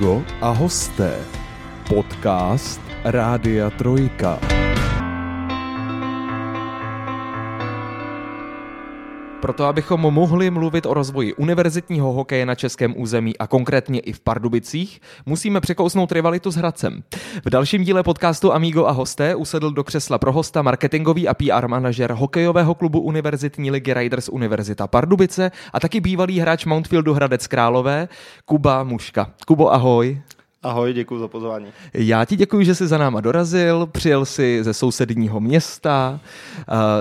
[0.00, 1.20] Amigo a hosté.
[1.86, 4.59] Podcast Rádia Trojka.
[9.40, 14.20] Proto, abychom mohli mluvit o rozvoji univerzitního hokeje na českém území a konkrétně i v
[14.20, 17.02] Pardubicích, musíme překousnout rivalitu s Hradcem.
[17.44, 21.68] V dalším díle podcastu Amigo a hosté usedl do křesla pro hosta marketingový a PR
[21.68, 28.08] manažer hokejového klubu Univerzitní ligy Riders Univerzita Pardubice a taky bývalý hráč Mountfieldu Hradec Králové,
[28.44, 29.30] Kuba Muška.
[29.46, 30.20] Kubo, ahoj.
[30.62, 31.66] Ahoj, děkuji za pozvání.
[31.94, 36.20] Já ti děkuji, že jsi za náma dorazil, přijel si ze sousedního města.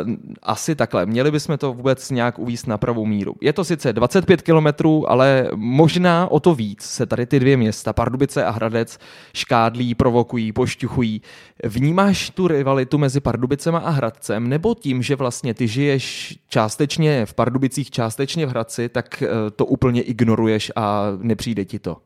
[0.06, 0.14] Uh,
[0.44, 3.36] asi takhle, měli bychom to vůbec nějak uvíst na pravou míru.
[3.42, 7.94] Je to sice 25 kilometrů, ale možná o to víc se tady ty dvě města,
[7.94, 9.00] Pardubice a Hradec,
[9.34, 11.22] škádlí, provokují, pošťuchují.
[11.64, 17.34] Vnímáš tu rivalitu mezi Pardubicema a Hradcem, nebo tím, že vlastně ty žiješ částečně v
[17.34, 21.98] Pardubicích, částečně v Hradci, tak uh, to úplně ignoruješ a nepřijde ti to?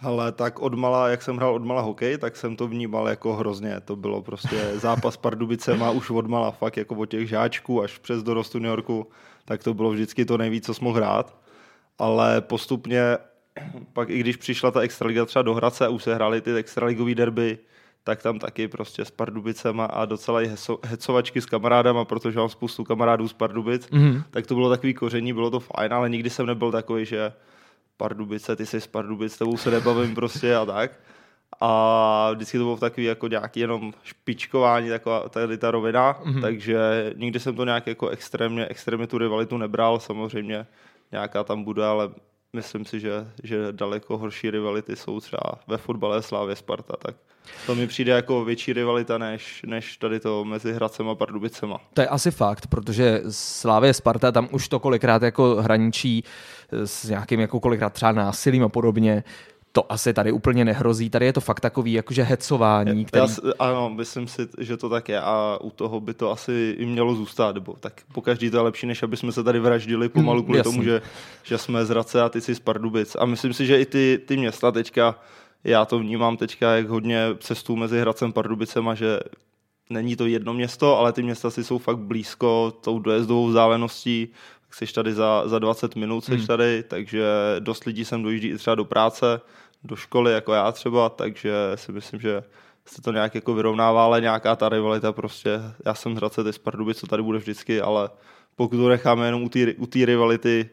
[0.00, 3.80] Ale tak odmala, jak jsem hrál odmala hokej, tak jsem to vnímal jako hrozně.
[3.80, 8.22] To bylo prostě zápas Pardubicem a už odmala fakt jako od těch žáčků až přes
[8.22, 9.06] dorostu New Yorku,
[9.44, 11.36] tak to bylo vždycky to nejvíc, co jsem mohl hrát.
[11.98, 13.18] Ale postupně,
[13.92, 17.14] pak i když přišla ta extraliga třeba do Hradce a už se hrály ty extraligový
[17.14, 17.58] derby,
[18.04, 20.50] tak tam taky prostě s Pardubicema a docela i
[20.84, 24.22] hecovačky s kamarádama, protože mám spoustu kamarádů z Pardubic, mm-hmm.
[24.30, 27.32] tak to bylo takový koření, bylo to fajn, ale nikdy jsem nebyl takový, že
[27.96, 31.00] Pardubice, ty jsi z Pardubic, s tebou se nebavím prostě a tak.
[31.60, 36.40] A vždycky to bylo takový jako nějaký jenom špičkování, taková tady ta rovina, mm-hmm.
[36.40, 36.78] takže
[37.16, 40.66] nikdy jsem to nějak jako extrémně, extrémně tu rivalitu nebral, samozřejmě
[41.12, 42.10] nějaká tam bude, ale
[42.56, 47.16] myslím si, že, že daleko horší rivality jsou třeba ve fotbale Slávě Sparta, tak
[47.66, 51.80] to mi přijde jako větší rivalita než, než tady to mezi Hradcem a Pardubicema.
[51.94, 56.24] To je asi fakt, protože Slávě Sparta tam už to kolikrát jako hraničí
[56.72, 59.24] s nějakým jako kolikrát třeba násilím a podobně
[59.76, 61.10] to asi tady úplně nehrozí.
[61.10, 63.04] Tady je to fakt takový jakože hecování.
[63.04, 63.26] Který...
[63.44, 66.86] Já, ano, myslím si, že to tak je a u toho by to asi i
[66.86, 70.08] mělo zůstat, nebo tak po každý to je lepší, než aby jsme se tady vraždili
[70.08, 70.72] pomalu kvůli Jasný.
[70.72, 71.02] tomu, že,
[71.42, 73.16] že jsme z Race a ty jsi z Pardubic.
[73.18, 75.20] A myslím si, že i ty, ty města teďka,
[75.64, 79.20] já to vnímám teďka jak hodně cestů mezi Hradcem a Pardubicem a že
[79.90, 84.28] není to jedno město, ale ty města si jsou fakt blízko tou dojezdovou vzdáleností,
[84.84, 86.46] jsi tady za, za 20 minut, jsi hmm.
[86.46, 87.24] tady, takže
[87.58, 89.40] dost lidí sem dojíždí i třeba do práce,
[89.86, 92.42] do školy, jako já třeba, takže si myslím, že
[92.86, 96.52] se to nějak jako vyrovnává, ale nějaká ta rivalita prostě, já jsem z Hradce, ty
[96.52, 98.10] z Pardubic, co tady bude vždycky, ale
[98.56, 99.48] pokud to necháme jenom
[99.78, 100.70] u té rivality,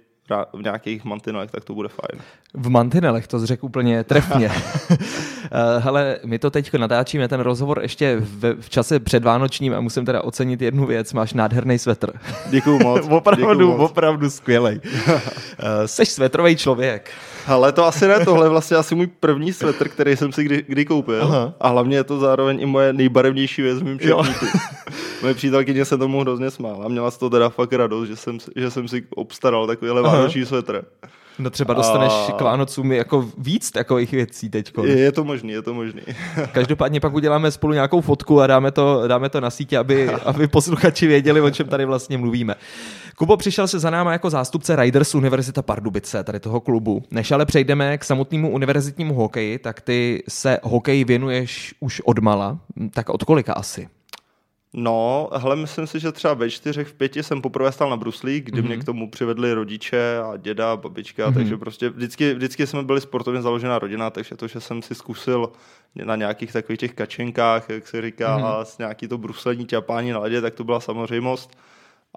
[0.53, 2.21] v nějakých mantinelech, tak to bude fajn.
[2.53, 4.51] V mantinelech, to řekl úplně trefně.
[5.55, 10.05] Eh, hele, my to teď natáčíme, ten rozhovor ještě v, v čase předvánočním a musím
[10.05, 12.11] teda ocenit jednu věc, máš nádherný svetr.
[12.49, 13.07] Děkuju moc.
[13.09, 13.91] opravdu, Děkuju moc.
[13.91, 14.79] opravdu skvělej.
[15.59, 17.11] Eh, seš svetrový člověk.
[17.47, 20.65] Ale to asi ne, tohle je vlastně asi můj první svetr, který jsem si kdy,
[20.67, 21.23] kdy koupil.
[21.23, 21.53] Aha.
[21.59, 24.45] A hlavně je to zároveň i moje nejbarevnější věc v mým četníku.
[25.21, 26.87] Moje přítelkyně se tomu hrozně smála.
[26.87, 30.85] Měla z toho teda fakt radost, že jsem, že jsem si obstaral takovýhle vánoční svetr.
[31.39, 32.31] No třeba dostaneš a...
[32.31, 34.73] k Vánocům jako víc takových věcí teď.
[34.83, 36.01] Je, je to možný, je to možný.
[36.51, 40.47] Každopádně pak uděláme spolu nějakou fotku a dáme to, dáme to na sítě, aby, aby
[40.47, 42.55] posluchači věděli, o čem tady vlastně mluvíme.
[43.17, 47.03] Kubo přišel se za náma jako zástupce Riders Univerzita Pardubice, tady toho klubu.
[47.11, 52.59] Než ale přejdeme k samotnému univerzitnímu hokeji, tak ty se hokeji věnuješ už od mala.
[52.93, 53.89] Tak od kolika asi?
[54.75, 58.45] No, hele, myslím si, že třeba ve čtyřech, v pěti jsem poprvé stal na bruslík,
[58.45, 58.65] kdy mm-hmm.
[58.65, 61.33] mě k tomu přivedli rodiče a děda, babička, mm-hmm.
[61.33, 65.51] takže prostě vždycky, vždycky jsme byli sportovně založená rodina, takže to, že jsem si zkusil
[65.95, 68.45] na nějakých takových těch kačenkách, jak se říká, mm-hmm.
[68.45, 71.57] a s nějaký to bruslení ťapání na ledě, tak to byla samozřejmost.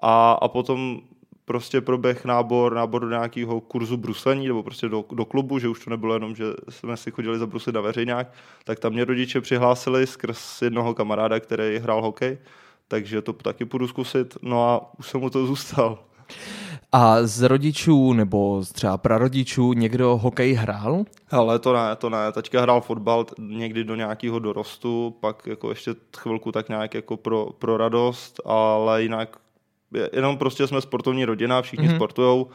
[0.01, 1.01] A, a potom
[1.45, 5.83] prostě proběh nábor, nábor do nějakého kurzu bruslení nebo prostě do, do klubu, že už
[5.83, 10.07] to nebylo jenom, že jsme si chodili zabruslit na veřejňák, tak tam mě rodiče přihlásili
[10.07, 12.37] skrz jednoho kamaráda, který hrál hokej,
[12.87, 15.99] takže to taky půjdu zkusit, no a už jsem mu to zůstal.
[16.91, 21.03] A z rodičů nebo z třeba prarodičů někdo hokej hrál?
[21.31, 22.31] Ale to ne, to ne.
[22.31, 27.45] Teďka hrál fotbal někdy do nějakého dorostu, pak jako ještě chvilku tak nějak jako pro,
[27.59, 29.37] pro radost, ale jinak
[30.13, 31.95] jenom prostě jsme sportovní rodina, všichni mm-hmm.
[31.95, 32.47] sportujou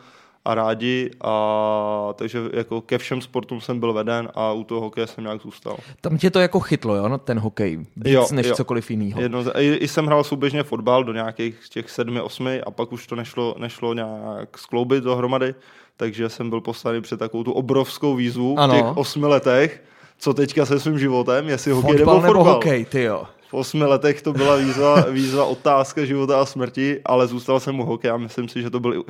[0.45, 5.07] a rádi a takže jako ke všem sportům jsem byl veden a u toho hokeje
[5.07, 5.77] jsem nějak zůstal.
[6.01, 8.55] Tam tě to jako chytlo, jo, no, ten hokej, víc jo, než jo.
[8.55, 9.21] cokoliv jiného.
[9.21, 13.07] Jedno, i, I jsem hrál souběžně fotbal do nějakých těch sedmi, osmi a pak už
[13.07, 15.55] to nešlo, nešlo nějak skloubit dohromady,
[15.97, 18.75] takže jsem byl poslaný před takovou tu obrovskou výzvu ano.
[18.75, 19.83] v těch osmi letech,
[20.19, 22.33] co teďka se svým životem, jestli hokej nebo fotbal.
[22.33, 27.01] Nebo hokej, ty jo v osmi letech to byla výzva, výzva otázka života a smrti,
[27.05, 29.05] ale zůstal jsem u hokeje a myslím si, že to, byl,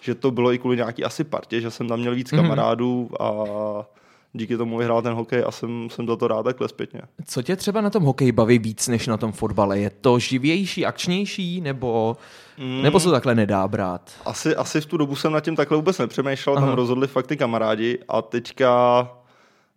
[0.00, 2.42] že to bylo i kvůli nějaký asi partě, že jsem tam měl víc mhm.
[2.42, 3.32] kamarádů a
[4.32, 7.00] díky tomu vyhrál ten hokej a jsem, jsem za to rád takhle zpětně.
[7.24, 9.78] Co tě třeba na tom hokeji baví víc než na tom fotbale?
[9.78, 12.16] Je to živější, akčnější, nebo,
[12.58, 12.82] mm.
[12.82, 14.10] nebo se to takhle nedá brát?
[14.24, 16.66] Asi, asi v tu dobu jsem nad tím takhle vůbec nepřemýšlel, Aha.
[16.66, 19.08] tam rozhodli fakt ty kamarádi a teďka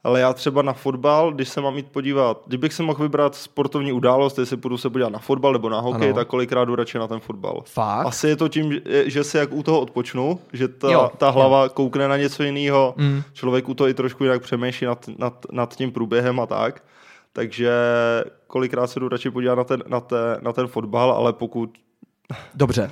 [0.04, 3.92] ale já třeba na fotbal, když se mám jít podívat, kdybych si mohl vybrat sportovní
[3.92, 6.16] událost, jestli půjdu se podívat na fotbal nebo na hokej, ano.
[6.16, 7.64] tak kolikrát jdu radši na ten fotbal.
[7.66, 8.06] Fakt?
[8.08, 11.64] Asi je to tím, že si jak u toho odpočnu, že ta, jo, ta hlava
[11.64, 11.70] jo.
[11.70, 13.22] koukne na něco jiného, mm.
[13.34, 16.84] člověk u toho i trošku jinak přemýšlí nad, nad, nad tím průběhem a tak.
[17.34, 17.72] Takže
[18.48, 21.70] kolikrát se jdu radši podívat na ten, na, té, na ten fotbal, ale pokud
[22.54, 22.92] Dobře.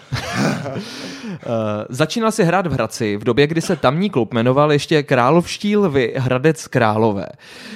[1.42, 5.78] Eh, začínal si hrát v Hradci v době, kdy se tamní klub jmenoval ještě Královští
[5.78, 7.28] lvy Hradec Králové.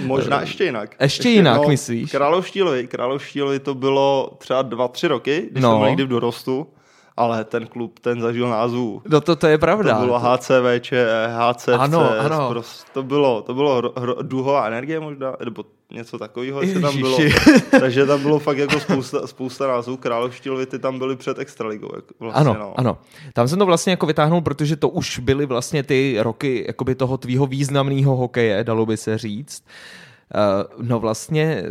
[0.06, 0.89] Možná ještě jinak.
[0.89, 2.12] Ještě, ještě jinak, no, myslíš?
[2.12, 5.69] Královští lvy, Královští lvy to bylo třeba dva, tři roky, když no.
[5.69, 6.68] jsem byl někdy v dorostu
[7.18, 9.01] ale ten klub, ten zažil názvu.
[9.10, 9.95] No to, to je pravda.
[9.95, 10.94] To bylo HCVČ,
[11.27, 12.50] HCFC, ano, ano.
[12.50, 16.98] Prostě, to bylo, to bylo hro, hro, duhová energie možná, nebo něco takového, co tam
[16.98, 17.18] bylo.
[17.80, 19.98] Takže tam bylo fakt jako spousta, spousta názvů.
[19.98, 21.89] Královští ty tam byli před Extraligou.
[22.19, 22.74] Vlastně, ano, no.
[22.77, 22.98] ano.
[23.33, 27.18] Tam jsem to vlastně jako vytáhnul, protože to už byly vlastně ty roky jakoby toho
[27.18, 29.63] tvýho významného hokeje, dalo by se říct.
[30.36, 31.63] Uh, no vlastně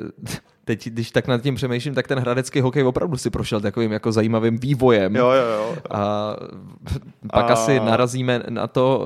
[0.64, 4.12] teď, když tak nad tím přemýšlím, tak ten hradecký hokej opravdu si prošel takovým jako
[4.12, 5.16] zajímavým vývojem.
[5.16, 5.76] Jo, jo, jo.
[5.90, 6.36] A
[7.32, 7.52] pak a...
[7.52, 9.04] asi narazíme na to,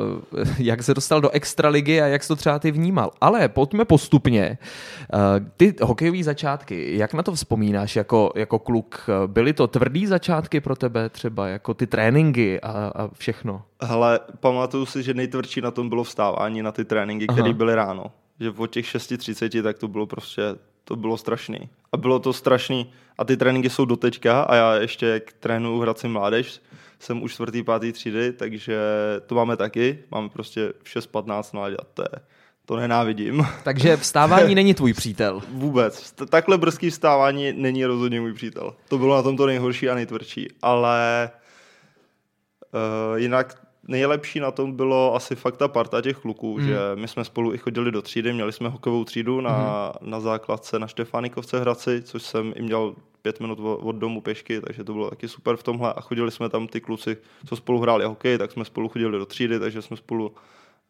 [0.59, 3.11] jak se dostal do extraligy a jak jsi to třeba ty vnímal.
[3.21, 4.59] Ale pojďme postupně.
[5.57, 9.11] Ty hokejové začátky, jak na to vzpomínáš jako, jako kluk?
[9.27, 13.63] Byly to tvrdý začátky pro tebe třeba, jako ty tréninky a, a všechno?
[13.83, 18.05] Hele, pamatuju si, že nejtvrdší na tom bylo vstávání na ty tréninky, které byly ráno.
[18.41, 20.43] Že po těch 6.30 tak to bylo prostě
[20.89, 21.69] to bylo strašný.
[21.93, 22.93] A bylo to strašný.
[23.19, 26.61] A ty tréninky jsou doteďka a já ještě jak trénuju Hradci mládež,
[27.01, 28.79] jsem už čtvrtý, pátý třídy, takže
[29.27, 29.99] to máme taky.
[30.11, 32.23] Máme prostě 6.15 mládě a to je,
[32.67, 33.47] to nenávidím.
[33.65, 35.43] Takže vstávání není tvůj přítel?
[35.49, 36.13] Vůbec.
[36.13, 38.75] Takhle brzký vstávání není rozhodně můj přítel.
[38.89, 40.49] To bylo na tom to nejhorší a nejtvrdší.
[40.63, 41.31] Ale
[43.11, 46.67] uh, jinak nejlepší na tom bylo asi fakt ta parta těch kluků, mm.
[46.67, 50.11] že my jsme spolu i chodili do třídy, měli jsme hokejovou třídu na, mm.
[50.11, 54.85] na základce na Štefánikovce Hradci, což jsem i měl pět minut od domu pěšky, takže
[54.85, 57.17] to bylo taky super v tomhle a chodili jsme tam ty kluci,
[57.47, 60.33] co spolu hráli hokej, tak jsme spolu chodili do třídy, takže jsme spolu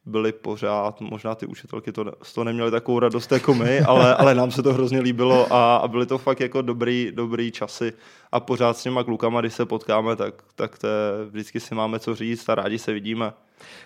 [0.07, 4.35] byli pořád, možná ty učitelky to, z toho neměly takovou radost jako my, ale, ale
[4.35, 7.93] nám se to hrozně líbilo a, a byly to fakt jako dobrý, dobrý časy
[8.33, 10.89] a pořád s těma klukama, když se potkáme, tak, tak to
[11.31, 13.33] vždycky si máme co říct a rádi se vidíme.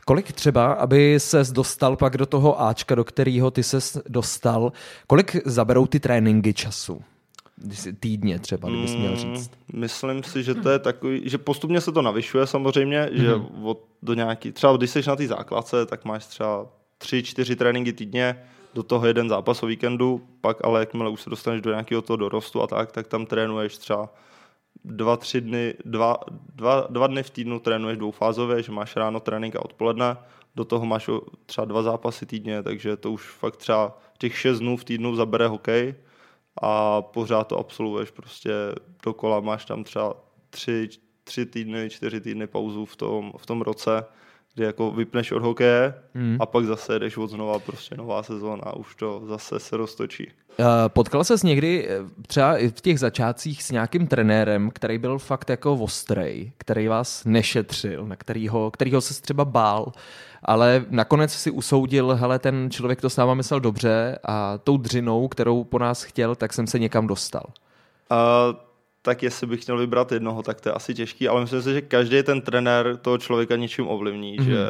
[0.05, 4.73] Kolik třeba, aby se dostal pak do toho Ačka, do kterého ty se dostal,
[5.07, 7.03] kolik zaberou ty tréninky času?
[8.01, 9.51] týdně třeba, kdybys měl hmm, říct?
[9.73, 13.21] myslím si, že to je takový, že postupně se to navyšuje samozřejmě, mm-hmm.
[13.23, 13.65] že mhm.
[13.65, 16.67] od, do nějaký, třeba když jsi na té základce, tak máš třeba
[16.99, 18.43] tři, čtyři tréninky týdně,
[18.75, 22.17] do toho jeden zápas o víkendu, pak ale jakmile už se dostaneš do nějakého toho
[22.17, 24.15] dorostu a tak, tak tam trénuješ třeba
[24.85, 26.17] dva, tři dny, dva,
[26.55, 30.17] dva, dva dny v týdnu trénuješ dvoufázově, že máš ráno trénink a odpoledne,
[30.55, 31.11] do toho máš
[31.47, 35.49] třeba dva zápasy týdně, takže to už fakt třeba těch šest dnů v týdnu zabere
[35.49, 35.95] hokej,
[36.63, 38.53] a pořád to absolvuješ prostě
[39.05, 40.17] dokola, máš tam třeba
[40.51, 40.89] tři,
[41.25, 44.05] tři týdny, čtyři týdny pauzu v tom, v tom roce,
[44.55, 46.37] kdy jako vypneš od hokeje mm.
[46.41, 50.31] a pak zase jdeš od znova prostě nová sezóna a už to zase se roztočí.
[50.89, 55.51] Potkal ses někdy eh, třeba i v těch začátcích s nějakým trenérem, který byl fakt
[55.51, 59.93] jako ostrej, který vás nešetřil, na kterýho, kterýho se třeba bál,
[60.43, 65.29] ale nakonec si usoudil, hele, ten člověk to s náma myslel dobře a tou dřinou,
[65.29, 67.45] kterou po nás chtěl, tak jsem se někam dostal.
[68.11, 68.57] Uh,
[69.03, 71.81] tak jestli bych měl vybrat jednoho, tak to je asi těžký, ale myslím si, že
[71.81, 74.45] každý ten trenér toho člověka něčím ovlivní, mm-hmm.
[74.45, 74.69] že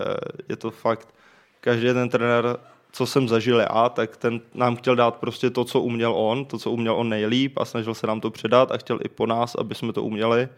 [0.48, 1.14] je to fakt,
[1.60, 2.56] každý ten trenér,
[2.92, 6.58] co jsem zažil já, tak ten nám chtěl dát prostě to, co uměl on, to,
[6.58, 9.54] co uměl on nejlíp a snažil se nám to předat a chtěl i po nás,
[9.54, 10.48] aby jsme to uměli,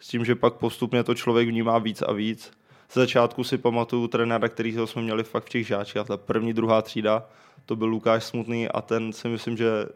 [0.00, 2.52] s tím, že pak postupně to člověk vnímá víc a víc
[2.90, 6.82] z začátku si pamatuju trenéra, kterýho jsme měli fakt v těch žáčích, ta první, druhá
[6.82, 7.26] třída,
[7.66, 9.86] to byl Lukáš Smutný a ten si myslím, že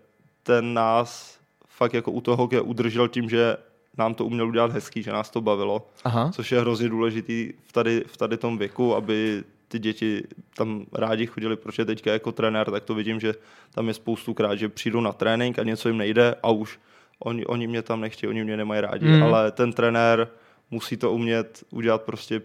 [0.43, 1.39] ten nás
[1.77, 3.57] fakt jako u toho udržel tím, že
[3.99, 6.31] nám to uměl udělat hezký, že nás to bavilo, Aha.
[6.33, 10.23] což je hrozně důležitý v tady, v tady tom věku, aby ty děti
[10.57, 13.35] tam rádi chodili, protože teďka jako trenér, tak to vidím, že
[13.75, 16.79] tam je spoustu krát, že přijdu na trénink a něco jim nejde a už
[17.19, 19.23] oni, oni mě tam nechtějí, oni mě nemají rádi, mm.
[19.23, 20.29] ale ten trenér
[20.71, 22.43] musí to umět udělat prostě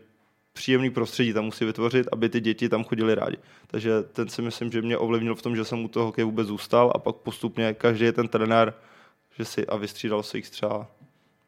[0.54, 3.38] příjemný prostředí tam musí vytvořit, aby ty děti tam chodili rádi.
[3.68, 6.48] Takže ten si myslím, že mě ovlivnil v tom, že jsem u toho hokeje vůbec
[6.48, 8.74] zůstal a pak postupně každý je ten trenér,
[9.40, 10.88] že si a vystřídal se jich třeba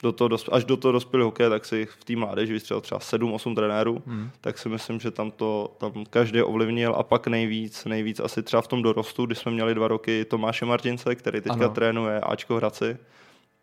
[0.04, 3.56] do toho, až do toho dospělého hokeje, tak si v té mládeži vystřelil třeba 7-8
[3.56, 4.30] trenérů, hmm.
[4.42, 8.62] tak si myslím, že tam to tam každý ovlivnil a pak nejvíc, nejvíc asi třeba
[8.62, 11.70] v tom dorostu, kdy jsme měli dva roky Tomáše Martince, který teďka ano.
[11.70, 12.98] trénuje Ačko Hradci,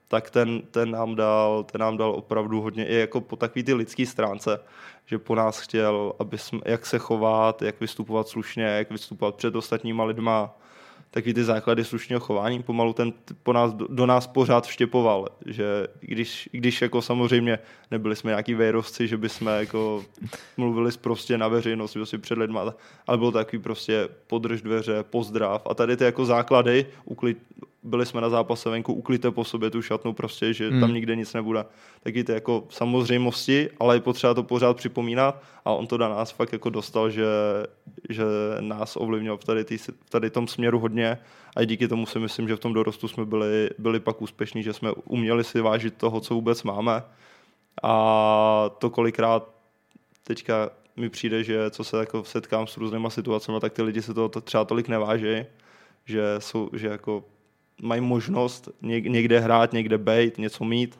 [0.08, 3.74] tak ten, ten, nám dal, ten nám dal opravdu hodně i jako po takový ty
[3.74, 4.60] lidský stránce,
[5.06, 9.56] že po nás chtěl, aby jsme, jak se chovat, jak vystupovat slušně, jak vystupovat před
[9.56, 10.54] ostatníma lidma,
[11.10, 13.12] taky ty základy slušného chování pomalu ten
[13.42, 17.58] po nás, do nás pořád vštěpoval, že když, když jako samozřejmě
[17.90, 20.04] nebyli jsme nějaký vejrosci, že bychom jako
[20.56, 22.74] mluvili prostě na veřejnost, prostě před lidma,
[23.06, 27.38] ale bylo takový prostě podrž dveře, pozdrav a tady ty jako základy, uklid,
[27.82, 30.80] byli jsme na zápase venku, uklidte po sobě tu šatnu prostě, že hmm.
[30.80, 31.64] tam nikde nic nebude.
[32.00, 36.30] Taky ty jako samozřejmosti, ale je potřeba to pořád připomínat a on to na nás
[36.30, 37.26] fakt jako dostal, že,
[38.10, 38.24] že
[38.60, 41.18] nás ovlivnil v tady, tý, v tady tom směru hodně
[41.56, 44.72] a díky tomu si myslím, že v tom dorostu jsme byli, byli pak úspěšní, že
[44.72, 47.02] jsme uměli si vážit toho, co vůbec máme
[47.82, 49.50] a to kolikrát
[50.24, 54.14] teďka mi přijde, že co se jako setkám s různýma situacemi, tak ty lidi se
[54.14, 55.44] toho třeba tolik neváží,
[56.04, 57.24] že, jsou, že jako
[57.82, 60.98] mají možnost někde hrát, někde bejt, něco mít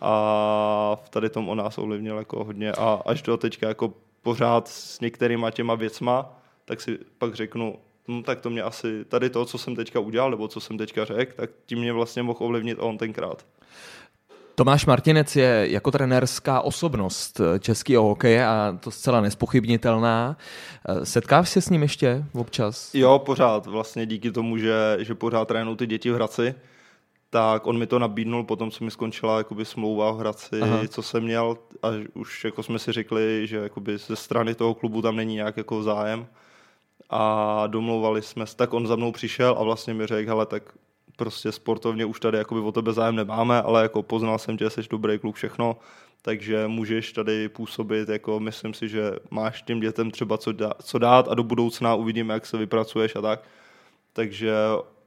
[0.00, 5.00] a tady tom o nás ovlivnil jako hodně a až do teďka jako pořád s
[5.00, 7.78] některýma těma věcma, tak si pak řeknu,
[8.08, 11.04] no, tak to mě asi, tady to, co jsem teďka udělal, nebo co jsem teďka
[11.04, 13.46] řekl, tak tím mě vlastně mohl ovlivnit on tenkrát.
[14.54, 20.36] Tomáš Martinec je jako trenérská osobnost českého hokeje a to zcela nespochybnitelná.
[21.04, 22.94] Setkáš se s ním ještě občas?
[22.94, 23.66] Jo, pořád.
[23.66, 26.54] Vlastně díky tomu, že, že pořád trénují ty děti v Hradci,
[27.30, 30.80] tak on mi to nabídnul potom, co mi skončila jakoby smlouva v Hradci, Aha.
[30.88, 35.02] co jsem měl a už jako jsme si řekli, že jakoby ze strany toho klubu
[35.02, 36.26] tam není nějak jako zájem
[37.10, 40.62] a domlouvali jsme se, tak on za mnou přišel a vlastně mi řekl, hele, tak
[41.16, 44.80] prostě sportovně už tady jakoby o tebe zájem nemáme, ale jako poznal jsem tě, jsi
[44.90, 45.76] dobrý kluk, všechno,
[46.22, 50.98] takže můžeš tady působit, jako myslím si, že máš těm dětem třeba co, dá, co
[50.98, 53.42] dát a do budoucna uvidíme, jak se vypracuješ a tak.
[54.12, 54.54] Takže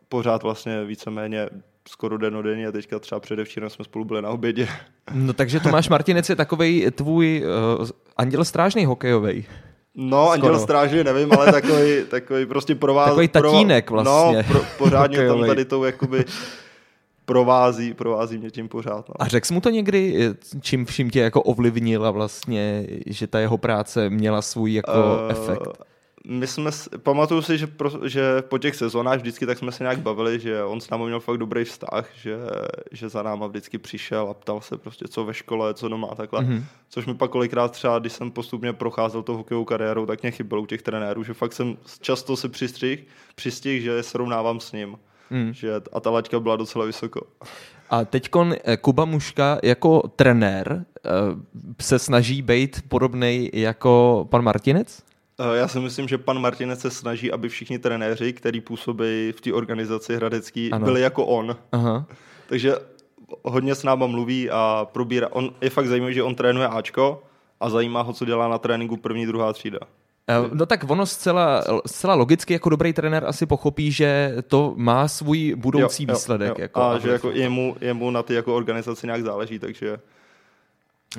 [0.09, 1.49] pořád vlastně víceméně
[1.87, 4.67] skoro denodenně a teďka třeba předevčírem jsme spolu byli na obědě.
[5.13, 7.43] No takže Tomáš Martinec je takový tvůj
[7.79, 9.45] uh, anděl strážný hokejový.
[9.99, 10.31] No, Skoro.
[10.31, 13.09] Anděl Stráže, nevím, ale takový, takový prostě prováz...
[13.09, 14.37] Takový tatínek vlastně.
[14.37, 16.25] No, pro, pořádně tam tady tou jakoby
[17.25, 19.09] provází, provází mě tím pořád.
[19.09, 19.15] No.
[19.19, 20.29] A řekl mu to někdy,
[20.61, 25.31] čím vším tě jako ovlivnil a vlastně, že ta jeho práce měla svůj jako uh,
[25.31, 25.67] efekt?
[26.29, 29.99] My jsme, pamatuju si, že, pro, že po těch sezónách vždycky tak jsme se nějak
[29.99, 32.37] bavili, že on s námi měl fakt dobrý vztah, že,
[32.91, 36.15] že za náma vždycky přišel a ptal se prostě, co ve škole, co doma a
[36.15, 36.41] takhle.
[36.41, 36.63] Mm-hmm.
[36.89, 40.61] Což mi pak kolikrát třeba, když jsem postupně procházel tou hokejovou kariérou, tak mě chybělo
[40.61, 44.97] u těch trenérů, že fakt jsem často se přistřih, přistih, že srovnávám s ním.
[45.29, 45.53] Mm.
[45.53, 47.21] Že, a ta laťka byla docela vysoko.
[47.89, 48.29] A teď
[48.63, 51.09] eh, Kuba Muška jako trenér eh,
[51.81, 55.06] se snaží být podobný jako pan Martinec?
[55.39, 59.41] Eh, já si myslím, že pan Martinec se snaží, aby všichni trenéři, kteří působí v
[59.41, 60.85] té organizaci Hradecký, ano.
[60.85, 61.55] byli jako on.
[61.71, 62.05] Aha.
[62.47, 62.75] Takže
[63.43, 65.27] hodně s náma mluví a probírá.
[65.31, 67.23] On je fakt zajímavý, že on trénuje Ačko
[67.59, 69.79] a zajímá ho, co dělá na tréninku první, druhá třída.
[70.29, 75.07] Eh, no tak ono zcela, zcela logicky jako dobrý trenér asi pochopí, že to má
[75.07, 76.49] svůj budoucí jo, výsledek.
[76.49, 76.61] Jo, jo.
[76.61, 79.97] Jako, a že jako jemu, jemu na ty jako organizaci nějak záleží, takže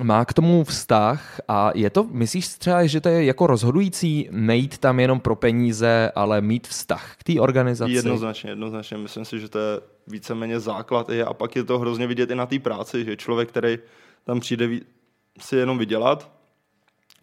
[0.03, 4.79] má k tomu vztah a je to, myslíš třeba, že to je jako rozhodující nejít
[4.79, 7.93] tam jenom pro peníze, ale mít vztah k té organizaci?
[7.93, 8.97] Jednoznačně, jednoznačně.
[8.97, 12.47] Myslím si, že to je víceméně základ a pak je to hrozně vidět i na
[12.47, 13.79] té práci, že člověk, který
[14.25, 14.69] tam přijde
[15.41, 16.31] si jenom vydělat,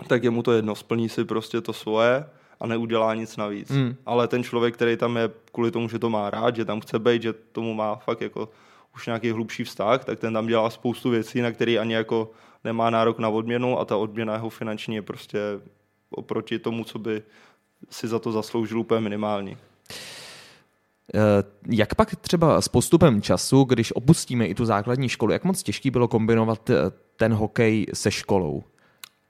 [0.07, 2.25] tak je mu to jedno, splní si prostě to svoje
[2.59, 3.69] a neudělá nic navíc.
[3.69, 3.95] Hmm.
[4.05, 6.99] Ale ten člověk, který tam je kvůli tomu, že to má rád, že tam chce
[6.99, 8.49] být, že tomu má fakt jako
[8.95, 12.31] už nějaký hlubší vztah, tak ten tam dělá spoustu věcí, na které ani jako
[12.65, 15.39] nemá nárok na odměnu a ta odměna jeho finanční je prostě
[16.09, 17.23] oproti tomu, co by
[17.89, 19.57] si za to zasloužil úplně minimální.
[21.13, 21.19] Eh,
[21.69, 25.91] jak pak třeba s postupem času, když opustíme i tu základní školu, jak moc těžký
[25.91, 26.75] bylo kombinovat eh,
[27.15, 28.63] ten hokej se školou?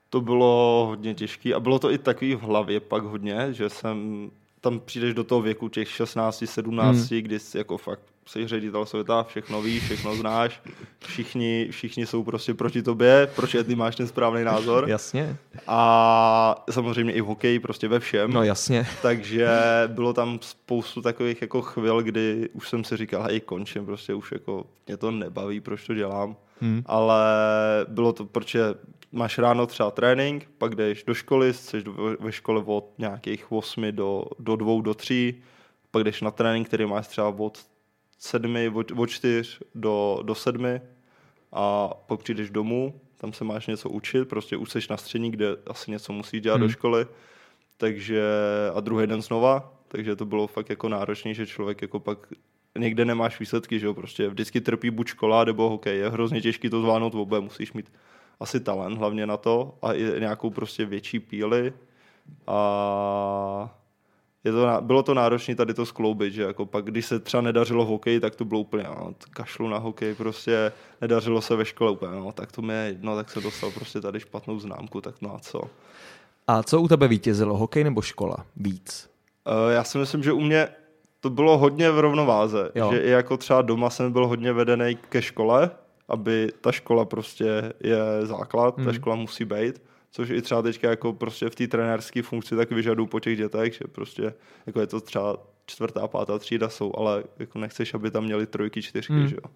[0.10, 4.30] To bylo hodně těžké a bylo to i takový v hlavě pak hodně, že jsem
[4.62, 7.22] tam přijdeš do toho věku těch 16, 17, hmm.
[7.22, 10.62] kdy jsi jako fakt jsi ředitel světa, všechno víš, všechno znáš,
[11.00, 14.90] všichni, všichni jsou prostě proti tobě, proč ty máš ten správný názor.
[14.90, 15.38] Jasně.
[15.68, 18.34] A samozřejmě i v hokeji, prostě ve všem.
[18.34, 18.88] No jasně.
[19.02, 19.50] Takže
[19.88, 24.32] bylo tam spoustu takových jako chvil, kdy už jsem si říkal, hej, končím, prostě už
[24.32, 26.36] jako mě to nebaví, proč to dělám.
[26.62, 26.84] Hmm.
[26.86, 27.26] Ale
[27.88, 28.62] bylo to, protože
[29.12, 31.84] máš ráno třeba trénink, pak jdeš do školy, jsi
[32.20, 35.36] ve škole od nějakých 8 do, do 2, do 3,
[35.92, 37.60] pak jdeš na trénink, který máš třeba od
[38.26, 40.82] sedmi, od, od čtyř do, do sedmi
[41.52, 45.48] a pak přijdeš domů, tam se máš něco učit, prostě už seš na střední, kde
[45.68, 46.68] asi něco musíš dělat hmm.
[46.68, 47.08] do školy,
[47.78, 48.24] takže
[48.76, 52.34] a druhý den znova, takže to bylo fakt jako náročný, že člověk jako pak
[52.78, 56.70] někde nemáš výsledky, že jo, prostě vždycky trpí buď škola nebo hokej, je hrozně těžký
[56.70, 57.92] to zvládnout obě, musíš mít
[58.40, 61.74] asi talent hlavně na to a i nějakou prostě větší píly
[62.48, 63.76] a
[64.46, 67.86] je to, bylo to náročné tady to skloubit, že jako pak, když se třeba nedařilo
[67.86, 70.72] v hokeji, tak to bylo úplně, no, kašlu na hokej, prostě
[71.02, 74.02] nedařilo se ve škole úplně, no, tak to mi je jedno, tak se dostal prostě
[74.02, 75.62] tady špatnou známku, tak no a co.
[76.48, 79.10] A co u tebe vítězilo, hokej nebo škola víc?
[79.48, 80.68] Uh, já si myslím, že u mě
[81.20, 82.92] to bylo hodně v rovnováze, jo.
[82.94, 85.72] že i jako třeba doma jsem byl hodně vedený ke škole,
[86.08, 88.86] aby ta škola prostě je základ, hmm.
[88.86, 89.82] ta škola musí být,
[90.16, 93.74] což i třeba teďka jako prostě v té trenérské funkci tak vyžaduju po těch dětech,
[93.74, 94.34] že prostě
[94.66, 98.82] jako je to třeba čtvrtá, pátá třída jsou, ale jako nechceš, aby tam měli trojky,
[98.82, 99.28] čtyřky, hmm.
[99.28, 99.50] že jo.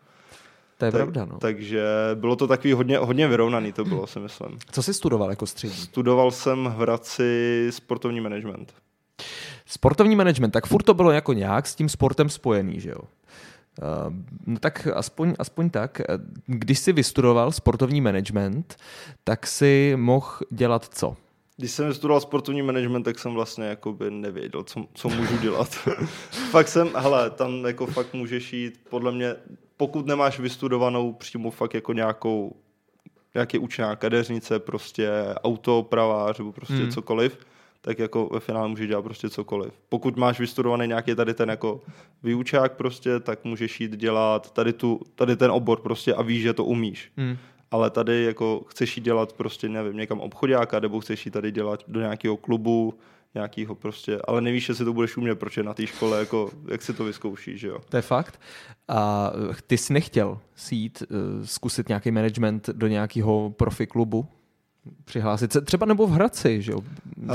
[0.77, 1.37] To je tak, pravda, no.
[1.37, 1.83] Takže
[2.15, 4.59] bylo to takový hodně, hodně vyrovnaný, to bylo, si myslím.
[4.71, 5.77] Co jsi studoval jako střední?
[5.77, 8.73] Studoval jsem v Hradci sportovní management.
[9.65, 13.01] Sportovní management, tak furt to bylo jako nějak s tím sportem spojený, že jo?
[13.79, 14.13] Uh,
[14.45, 16.01] no tak aspoň, aspoň tak,
[16.45, 18.75] když jsi vystudoval sportovní management,
[19.23, 21.15] tak si mohl dělat co?
[21.57, 25.75] Když jsem studoval sportovní management, tak jsem vlastně jakoby nevěděl, co, co můžu dělat.
[26.51, 29.35] fakt jsem, hele, tam jako fakt můžeš jít, podle mě,
[29.77, 32.55] pokud nemáš vystudovanou přímo fakt jako nějakou,
[33.33, 35.09] nějaký učená kadeřnice, prostě
[35.43, 36.91] autopravář nebo prostě hmm.
[36.91, 37.37] cokoliv,
[37.81, 39.73] tak jako ve finále můžeš dělat prostě cokoliv.
[39.89, 41.81] Pokud máš vystudovaný nějaký tady ten jako
[42.23, 46.53] výučák prostě, tak můžeš jít dělat tady, tu, tady ten obor prostě a víš, že
[46.53, 47.11] to umíš.
[47.17, 47.37] Hmm.
[47.71, 51.83] Ale tady jako chceš jít dělat prostě, nevím, někam obchodáka, nebo chceš jít tady dělat
[51.87, 52.93] do nějakého klubu,
[53.35, 56.81] nějakýho prostě, ale nevíš, jestli to budeš umět, proč je na té škole, jako, jak
[56.81, 57.79] si to vyzkoušíš, že jo.
[57.89, 58.41] To je fakt.
[58.87, 59.31] A
[59.67, 64.27] ty jsi nechtěl si jít uh, zkusit nějaký management do nějakého profi klubu?
[65.05, 66.79] Přihlásit se, třeba nebo v Hradci, že jo?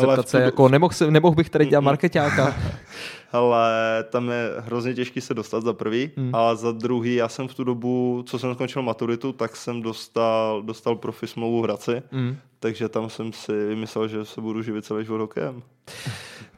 [0.00, 2.56] Zeptat se, jako nemohl, se, nemohl bych tady dělat marketáka.
[3.32, 6.34] Ale tam je hrozně těžký se dostat za prvý mm.
[6.34, 10.62] a za druhý, já jsem v tu dobu, co jsem skončil maturitu, tak jsem dostal,
[10.62, 12.36] dostal profi smlouvu v Hradci, mm.
[12.60, 15.62] takže tam jsem si myslel, že se budu živit celý život hokejem.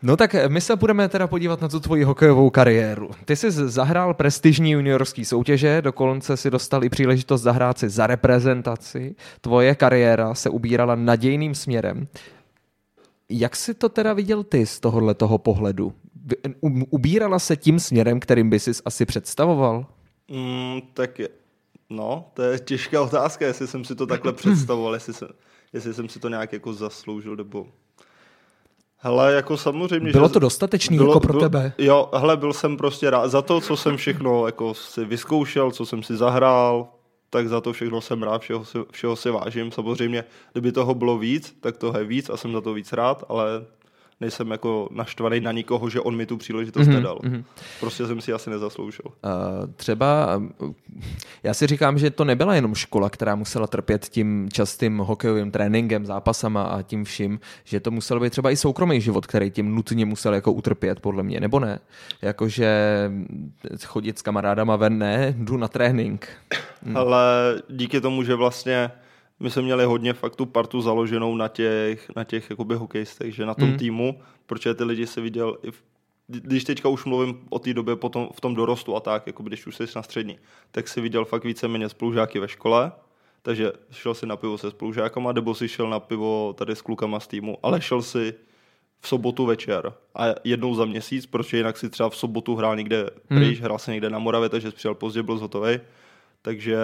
[0.02, 3.10] No tak my se budeme teda podívat na tu tvoji hokejovou kariéru.
[3.24, 9.14] Ty jsi zahrál prestižní juniorský soutěže, dokonce si dostal i příležitost zahrát si za reprezentaci.
[9.40, 12.08] Tvoje kariéra se ubírala nadějným směrem.
[13.28, 15.92] Jak jsi to teda viděl ty z tohohle toho pohledu?
[16.90, 19.86] Ubírala se tím směrem, kterým by si asi představoval?
[20.28, 21.28] Mm, tak je,
[21.90, 25.28] no, to je těžká otázka, jestli jsem si to takhle představoval, jestli jsem,
[25.72, 27.66] jestli jsem si to nějak jako zasloužil, nebo
[29.06, 30.12] Hele, jako samozřejmě.
[30.12, 31.72] Bylo to dostatečný bylo, jako pro byl, tebe?
[31.78, 35.86] Jo, hele, byl jsem prostě rád za to, co jsem všechno jako si vyzkoušel, co
[35.86, 36.88] jsem si zahrál,
[37.30, 39.72] tak za to všechno jsem rád, všeho si, všeho si vážím.
[39.72, 43.24] Samozřejmě, kdyby toho bylo víc, tak toho je víc a jsem za to víc rád,
[43.28, 43.46] ale
[44.20, 47.18] nejsem jako naštvaný na nikoho, že on mi tu příležitost mm-hmm, nedal.
[47.22, 47.44] Mm-hmm.
[47.80, 49.04] Prostě jsem si asi nezasloužil.
[49.06, 50.42] Uh, třeba,
[51.42, 56.06] já si říkám, že to nebyla jenom škola, která musela trpět tím častým hokejovým tréninkem,
[56.06, 60.06] zápasama a tím vším, že to musel být třeba i soukromý život, který tím nutně
[60.06, 61.78] musel jako utrpět, podle mě, nebo ne?
[62.22, 63.10] Jakože
[63.84, 66.28] chodit s kamarádama ven, ne, jdu na trénink.
[66.82, 66.96] Hm.
[66.96, 67.22] Ale
[67.68, 68.90] díky tomu, že vlastně
[69.40, 73.46] my jsme měli hodně fakt tu partu založenou na těch, na těch jakoby hokejistech, že
[73.46, 73.76] na tom mm.
[73.76, 75.82] týmu, protože ty lidi se viděl i v,
[76.28, 79.66] když teďka už mluvím o té době potom v tom dorostu a tak, jako když
[79.66, 80.38] už jsi na střední,
[80.70, 82.92] tak si viděl fakt víceméně spolužáky ve škole,
[83.42, 87.20] takže šel si na pivo se spolužákama, nebo si šel na pivo tady s klukama
[87.20, 88.34] z týmu, ale šel si
[89.00, 93.10] v sobotu večer a jednou za měsíc, protože jinak si třeba v sobotu hrál někde
[93.30, 93.40] hmm.
[93.40, 95.80] pryč, hrál se někde na Moravě, takže přijel pozdě, byl hotový.
[96.42, 96.78] Takže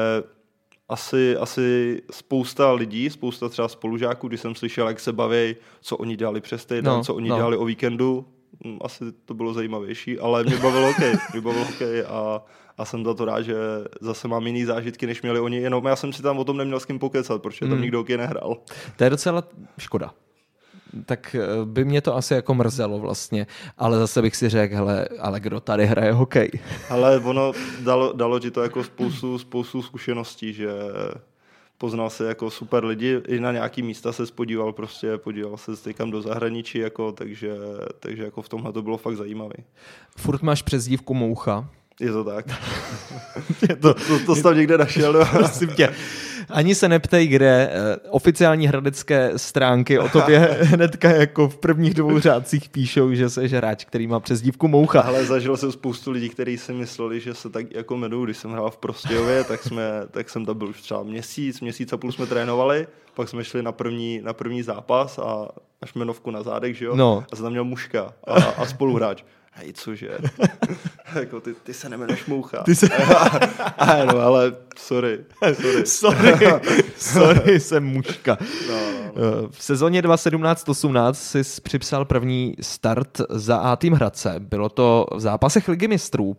[0.92, 6.16] asi, asi spousta lidí, spousta třeba spolužáků, když jsem slyšel, jak se baví, co oni
[6.16, 7.36] dělali přes týden, no, co oni no.
[7.36, 8.26] dělali o víkendu,
[8.64, 12.44] hm, asi to bylo zajímavější, ale mě bavilo hokej, mě bavilo hokej a,
[12.78, 13.54] a jsem za to rád, že
[14.00, 16.80] zase mám jiný zážitky, než měli oni, jenom já jsem si tam o tom neměl
[16.80, 17.82] s kým pokecat, protože tam mm.
[17.82, 18.56] nikdo hokej nehrál.
[18.96, 19.42] To je docela
[19.78, 20.14] škoda
[21.06, 23.46] tak eh, by mě to asi jako mrzelo vlastně,
[23.78, 26.50] ale zase bych si řekl, hele, ale kdo tady hraje hokej?
[26.90, 30.68] Ale ono dalo, dalo ti to jako spoustu, spoustu zkušeností, že
[31.78, 36.10] poznal se jako super lidi, i na nějaký místa se spodíval prostě, podíval se někam
[36.10, 37.56] do zahraničí, jako, takže,
[38.00, 39.54] takže jako v tomhle to bylo fakt zajímavé.
[40.16, 41.68] Furt máš přezdívku Moucha,
[42.02, 42.46] Je to tak.
[43.68, 45.12] je to, to, to jsi tam někde našel.
[45.12, 45.26] No?
[45.26, 45.88] Prosím tě.
[46.50, 52.18] Ani se neptej, kde eh, oficiální hradecké stránky o tobě hnedka jako v prvních dvou
[52.18, 55.00] řádcích píšou, že jsi hráč, který má přezdívku Moucha.
[55.00, 58.24] Ale zažil jsem spoustu lidí, kteří si mysleli, že se tak jako jmenují.
[58.24, 61.92] Když jsem hrál v Prostějově, tak, jsme, tak jsem tam byl už třeba měsíc, měsíc
[61.92, 65.48] a půl jsme trénovali, pak jsme šli na první, na první zápas a
[65.82, 66.96] až jmenovku na zádech, že jo?
[66.96, 67.24] No.
[67.32, 69.24] A jsem tam měl mužka a, a spoluhráč.
[69.54, 70.18] Hej, cože?
[71.20, 72.62] jako ty, ty se nemenuješ Moucha.
[72.62, 72.88] Ty se...
[73.78, 75.18] a, no, ale sorry.
[75.84, 75.86] Sorry.
[75.86, 78.38] sorry, sorry, jsem mužka.
[78.68, 79.48] No, no, no.
[79.50, 84.34] V sezóně 2017-18 jsi připsal první start za A tým Hradce.
[84.38, 86.36] Bylo to v zápasech Ligy mistrů.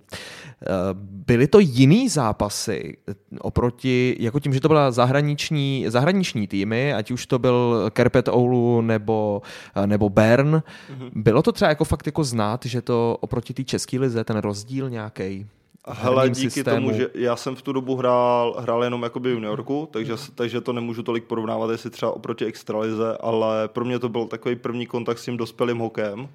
[1.04, 2.98] Byly to jiný zápasy
[3.40, 8.82] oproti, jako tím, že to byla zahraniční, zahraniční týmy, ať už to byl Kerpet Oulu
[8.82, 9.42] nebo,
[9.86, 10.56] nebo Bern.
[10.56, 11.12] Mm-hmm.
[11.16, 14.90] Bylo to třeba jako fakt jako znát, že to oproti té české lize, ten rozdíl
[14.90, 15.48] nějaký?
[15.88, 16.88] Hele, díky systému.
[16.88, 20.74] tomu, že já jsem v tu dobu hrál, hrál jenom jakoby juniorku, takže, takže to
[20.74, 25.20] nemůžu tolik porovnávat, jestli třeba oproti extralize, ale pro mě to byl takový první kontakt
[25.20, 26.28] s tím dospělým hokejem,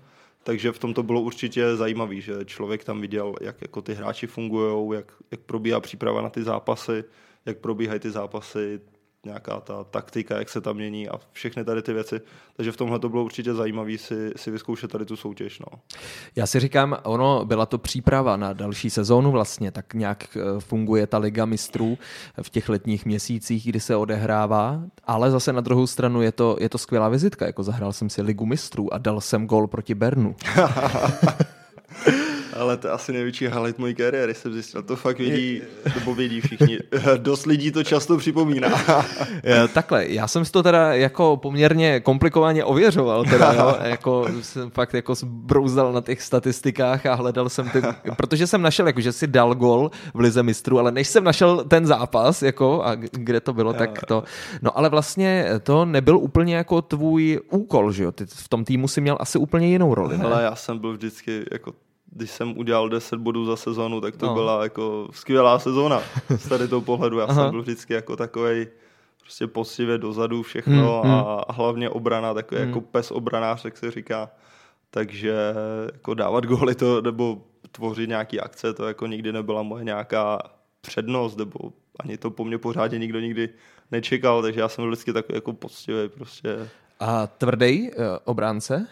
[0.49, 4.27] takže v tom to bylo určitě zajímavé, že člověk tam viděl, jak jako ty hráči
[4.27, 7.05] fungují, jak, jak probíhá příprava na ty zápasy,
[7.47, 8.81] jak probíhají ty zápasy,
[9.29, 12.21] nějaká ta taktika, jak se tam mění a všechny tady ty věci.
[12.57, 15.59] Takže v tomhle to bylo určitě zajímavé si, si vyzkoušet tady tu soutěž.
[15.59, 15.79] No.
[16.37, 21.07] Já si říkám, ono byla to příprava na další sezónu vlastně, tak nějak eh, funguje
[21.07, 21.99] ta Liga mistrů
[22.43, 26.69] v těch letních měsících, kdy se odehrává, ale zase na druhou stranu je to, je
[26.69, 30.37] to skvělá vizitka, jako zahrál jsem si Ligu mistrů a dal jsem gol proti Bernu.
[32.59, 34.83] Ale to je asi největší highlight mojí kariéry, jsem zjistil.
[34.83, 35.62] To fakt vědí,
[35.94, 36.79] nebo vědí všichni.
[37.16, 38.68] Dost lidí to často připomíná.
[39.75, 43.77] Takhle, já jsem si to teda jako poměrně komplikovaně ověřoval, teda, jo?
[43.83, 47.83] jako jsem fakt jako zbrouzdal na těch statistikách a hledal jsem ty,
[48.16, 51.64] protože jsem našel, jako, že si dal gol v Lize mistrů, ale než jsem našel
[51.64, 54.25] ten zápas, jako, a kde to bylo, tak to,
[54.62, 58.12] no ale vlastně to nebyl úplně jako tvůj úkol, že jo?
[58.12, 60.25] Ty v tom týmu si měl asi úplně jinou roli, ne?
[60.25, 61.73] Ale já jsem byl vždycky jako
[62.11, 64.35] když jsem udělal 10 bodů za sezonu, tak to no.
[64.35, 66.03] byla jako skvělá sezóna
[66.37, 67.18] z tady toho pohledu.
[67.18, 67.42] Já Aha.
[67.42, 68.66] jsem byl vždycky jako takový
[69.21, 72.68] prostě poctivě dozadu všechno hmm, a, a hlavně obrana, takový hmm.
[72.68, 74.31] jako pes obranář, jak se říká.
[74.90, 75.35] Takže
[75.92, 77.42] jako dávat góly to, nebo
[77.73, 80.38] tvořit nějaký akce, to jako nikdy nebyla moje nějaká
[80.81, 81.59] přednost, nebo
[82.01, 83.49] ani to po mně pořádně nikdo nikdy
[83.90, 86.68] nečekal, takže já jsem byl vždycky takový jako poctivý prostě.
[87.01, 88.87] A tvrdý uh, obránce?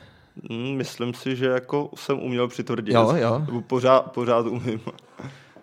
[0.51, 2.95] Hmm, myslím si, že jako jsem uměl přitvrdit.
[2.95, 3.47] Jo, jo.
[3.67, 4.81] Pořád, pořád umím.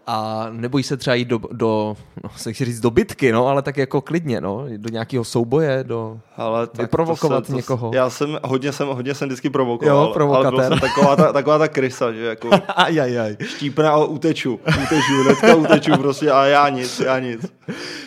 [0.07, 3.77] A nebojí se třeba jít do, do no, se říct do bitky, no, ale tak
[3.77, 7.91] jako klidně, no, do nějakého souboje, do ale vyprovokovat to někoho.
[7.93, 10.59] Já jsem hodně, jsem, hodně jsem vždycky provokoval, jo, provokatér.
[10.59, 13.35] ale byl jsem taková ta, taková ta krysa, že jako aj, aj, aj.
[13.45, 17.53] štípne a uteču, uteču, hnedka uteču prostě a já nic, já nic.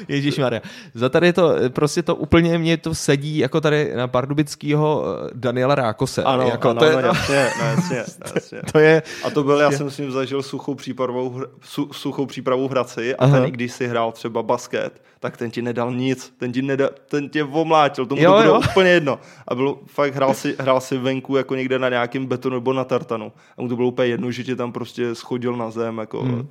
[0.08, 0.60] Ježíš Maria.
[0.94, 5.74] Za tady to, prostě to úplně mě to sedí jako tady na pardubického eh, Daniela
[5.74, 6.22] Rákose.
[6.22, 7.96] Ano, jako, ano, to je, no, jasně, no, jasně,
[8.34, 8.60] jasně.
[8.72, 12.68] To je, a to byl, já jsem s ním zažil suchou přípravou, su, suchou přípravu
[12.68, 13.36] v Hradci a Aha.
[13.36, 16.90] ten, i když si hrál třeba basket, tak ten ti nedal nic, ten ti nedal,
[17.08, 18.60] ten tě omlátil, tomu jo, to bylo jo.
[18.70, 19.18] úplně jedno.
[19.48, 22.84] A bylo, fakt hrál si, hrál si venku jako někde na nějakém betonu nebo na
[22.84, 23.32] tartanu.
[23.58, 26.22] A mu to bylo úplně jedno, že tě tam prostě schodil na zem, jako...
[26.22, 26.48] Hmm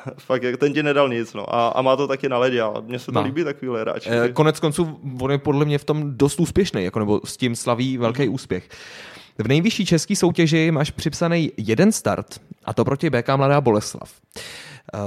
[0.18, 1.54] fakt, ten ti nedal nic, no.
[1.54, 3.22] A, a má to taky na ledě, a mně se to no.
[3.22, 4.06] líbí takovýhle hráč.
[4.06, 7.56] E, konec konců, on je podle mě v tom dost úspěšný, jako, nebo s tím
[7.56, 8.34] slaví velký mm.
[8.34, 8.68] úspěch.
[9.38, 14.12] V nejvyšší české soutěži máš připsaný jeden start, a to proti BK Mladá Boleslav.
[14.94, 15.00] Uh,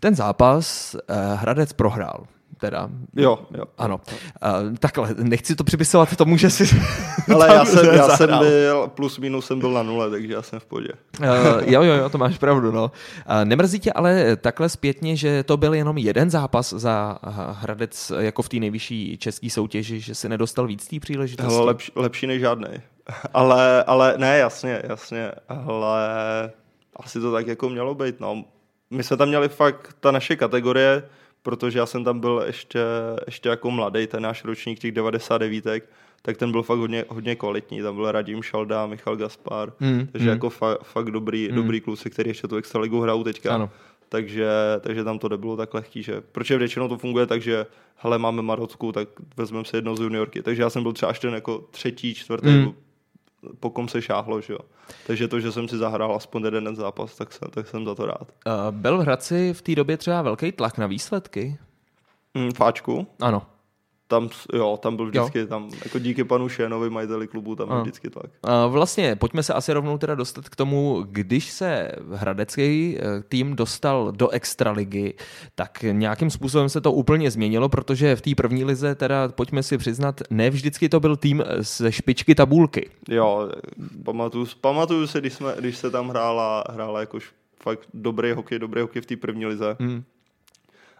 [0.00, 2.26] ten zápas uh, Hradec prohrál
[2.60, 2.90] teda.
[3.16, 3.64] Jo, jo.
[3.78, 4.00] Ano.
[4.42, 6.64] Uh, takhle, nechci to připisovat tomu, že si
[7.34, 10.60] Ale já jsem, já jsem byl, plus minus jsem byl na nule, takže já jsem
[10.60, 10.88] v podě.
[11.20, 11.26] Uh,
[11.66, 12.84] jo, jo, jo, to máš pravdu, no.
[12.84, 17.18] Uh, nemrzí tě ale takhle zpětně, že to byl jenom jeden zápas za
[17.52, 21.52] Hradec jako v té nejvyšší české soutěži, že si nedostal víc té příležitosti?
[21.52, 22.68] Hele, lepší, lepší než žádný.
[23.34, 26.00] Ale, ale ne, jasně, jasně, ale
[26.96, 28.44] asi to tak jako mělo být, no.
[28.90, 31.02] My jsme tam měli fakt, ta naše kategorie,
[31.42, 32.84] protože já jsem tam byl ještě,
[33.26, 35.84] ještě jako mladý, ten náš ročník těch 99,
[36.22, 37.82] tak ten byl fakt hodně, hodně kvalitní.
[37.82, 40.32] Tam byl Radim Šalda, Michal Gaspar, mm, takže mm.
[40.32, 41.54] jako fa, fakt dobrý, mm.
[41.54, 43.54] dobrý kluci, který ještě tu extraligu hrajou teďka.
[43.54, 43.70] Ano.
[44.08, 48.18] Takže, takže tam to nebylo tak lehký, že protože většinou to funguje tak, že hele,
[48.18, 50.42] máme Marocku, tak vezmeme si jedno z juniorky.
[50.42, 52.74] Takže já jsem byl třeba až ten jako třetí, čtvrtý, mm
[53.60, 54.58] po kom se šáhlo, že jo.
[55.06, 58.06] Takže to, že jsem si zahrál aspoň jeden zápas, tak jsem, tak jsem za to
[58.06, 58.22] rád.
[58.46, 61.58] Uh, byl v Hradci v té době třeba velký tlak na výsledky?
[62.34, 63.06] Mm, fáčku?
[63.20, 63.46] Ano.
[64.10, 65.46] Tam, jo, tam byl vždycky, jo.
[65.46, 68.30] tam, jako díky panu Šénovi, majiteli klubu, tam byl vždycky tak.
[68.42, 73.56] A vlastně, pojďme se asi rovnou teda dostat k tomu, když se hradecký eh, tým
[73.56, 75.14] dostal do extraligy,
[75.54, 79.78] tak nějakým způsobem se to úplně změnilo, protože v té první lize, teda pojďme si
[79.78, 82.90] přiznat, ne vždycky to byl tým ze špičky tabulky.
[83.08, 83.50] Jo,
[84.04, 87.18] pamatuju, pamatuju se, když, jsme, když se tam hrála, hrála jako
[87.62, 89.76] fakt dobrý hokej, dobrý hokej v té první lize.
[89.80, 90.02] Hmm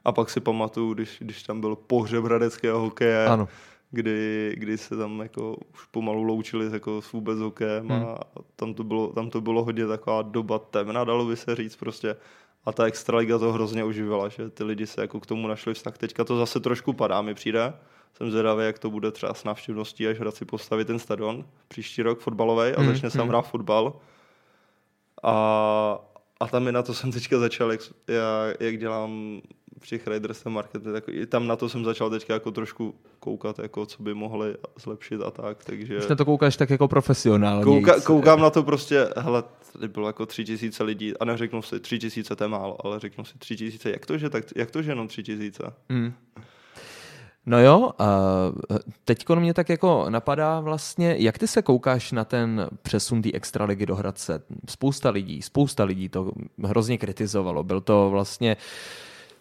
[0.04, 3.48] a pak si pamatuju, když, když tam byl pohřeb hradeckého hokeje, ano.
[3.92, 8.04] Kdy, kdy se tam jako už pomalu loučili jako s vůbec hokejem hmm.
[8.04, 8.18] a
[8.56, 12.16] tam to, bylo, tam to bylo hodně taková doba temna, dalo by se říct prostě.
[12.64, 15.98] A ta extraliga to hrozně užívala, že ty lidi se jako k tomu našli vztah.
[15.98, 17.72] Teďka to zase trošku padá, mi přijde.
[18.14, 22.20] Jsem zvědavý, jak to bude třeba s návštěvností, až Hradci postaví ten stadion příští rok
[22.20, 22.88] fotbalový a hmm.
[22.88, 23.30] začne se tam hmm.
[23.30, 23.92] hrát fotbal.
[25.22, 25.98] A,
[26.40, 27.80] a tam i na to jsem teďka začal, jak,
[28.60, 29.40] jak dělám
[29.80, 33.58] v těch Raiders markety, tak i tam na to jsem začal teďka jako trošku koukat,
[33.58, 35.98] jako co by mohli zlepšit a tak, takže...
[35.98, 37.64] Už na to koukáš tak jako profesionálně.
[37.64, 41.80] Kouka, koukám na to prostě, hele, tady bylo jako tři tisíce lidí a neřeknu si
[41.80, 44.70] tři tisíce, to je málo, ale řeknu si tři tisíce, jak to, že, tak, jak
[44.70, 45.62] to, že jenom tři tisíce?
[45.88, 46.12] Mm.
[47.46, 48.06] No jo, a
[49.04, 53.86] teď mě tak jako napadá vlastně, jak ty se koukáš na ten přesun té extraligy
[53.86, 54.42] do Hradce?
[54.68, 56.32] Spousta lidí, spousta lidí to
[56.64, 57.62] hrozně kritizovalo.
[57.62, 58.56] Byl to vlastně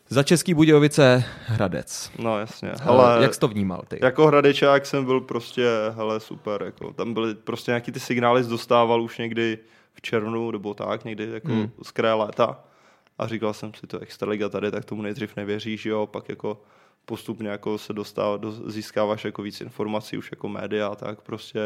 [0.10, 2.12] za Český Budějovice Hradec.
[2.20, 2.72] No jasně.
[2.82, 4.00] Hele, jak jsi to vnímal ty?
[4.02, 6.64] Jako Hradečák jsem byl prostě, hele, super.
[6.64, 9.58] Jako, tam byly prostě nějaký ty signály dostával už někdy
[9.94, 11.72] v červnu nebo tak, někdy jako hmm.
[11.84, 12.60] z kraje léta.
[13.18, 16.62] A říkal jsem si, to extraliga tady, tak tomu nejdřív nevěříš, jo, pak jako
[17.06, 21.60] postupně jako se dostává, do, získáváš jako víc informací už jako média, tak prostě,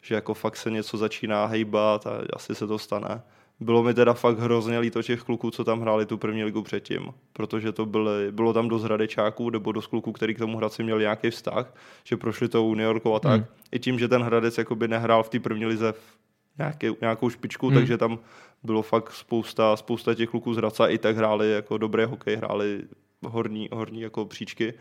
[0.00, 3.22] že jako fakt se něco začíná hejbat a asi se to stane.
[3.60, 7.08] Bylo mi teda fakt hrozně líto těch kluků, co tam hráli tu první ligu předtím,
[7.32, 11.00] protože to byly, bylo tam dost hradečáků nebo dost kluků, který k tomu Hradci měli
[11.00, 13.40] nějaký vztah, že prošli tou Yorkou a tak.
[13.40, 13.44] Hmm.
[13.72, 16.18] I tím, že ten Hradec jakoby nehrál v té první lize v
[16.58, 17.76] nějaké, nějakou špičku, hmm.
[17.78, 18.18] takže tam
[18.62, 22.82] bylo fakt spousta, spousta těch kluků z Hradce i tak hráli jako dobré hokej, hráli
[23.22, 24.74] horní, horní jako příčky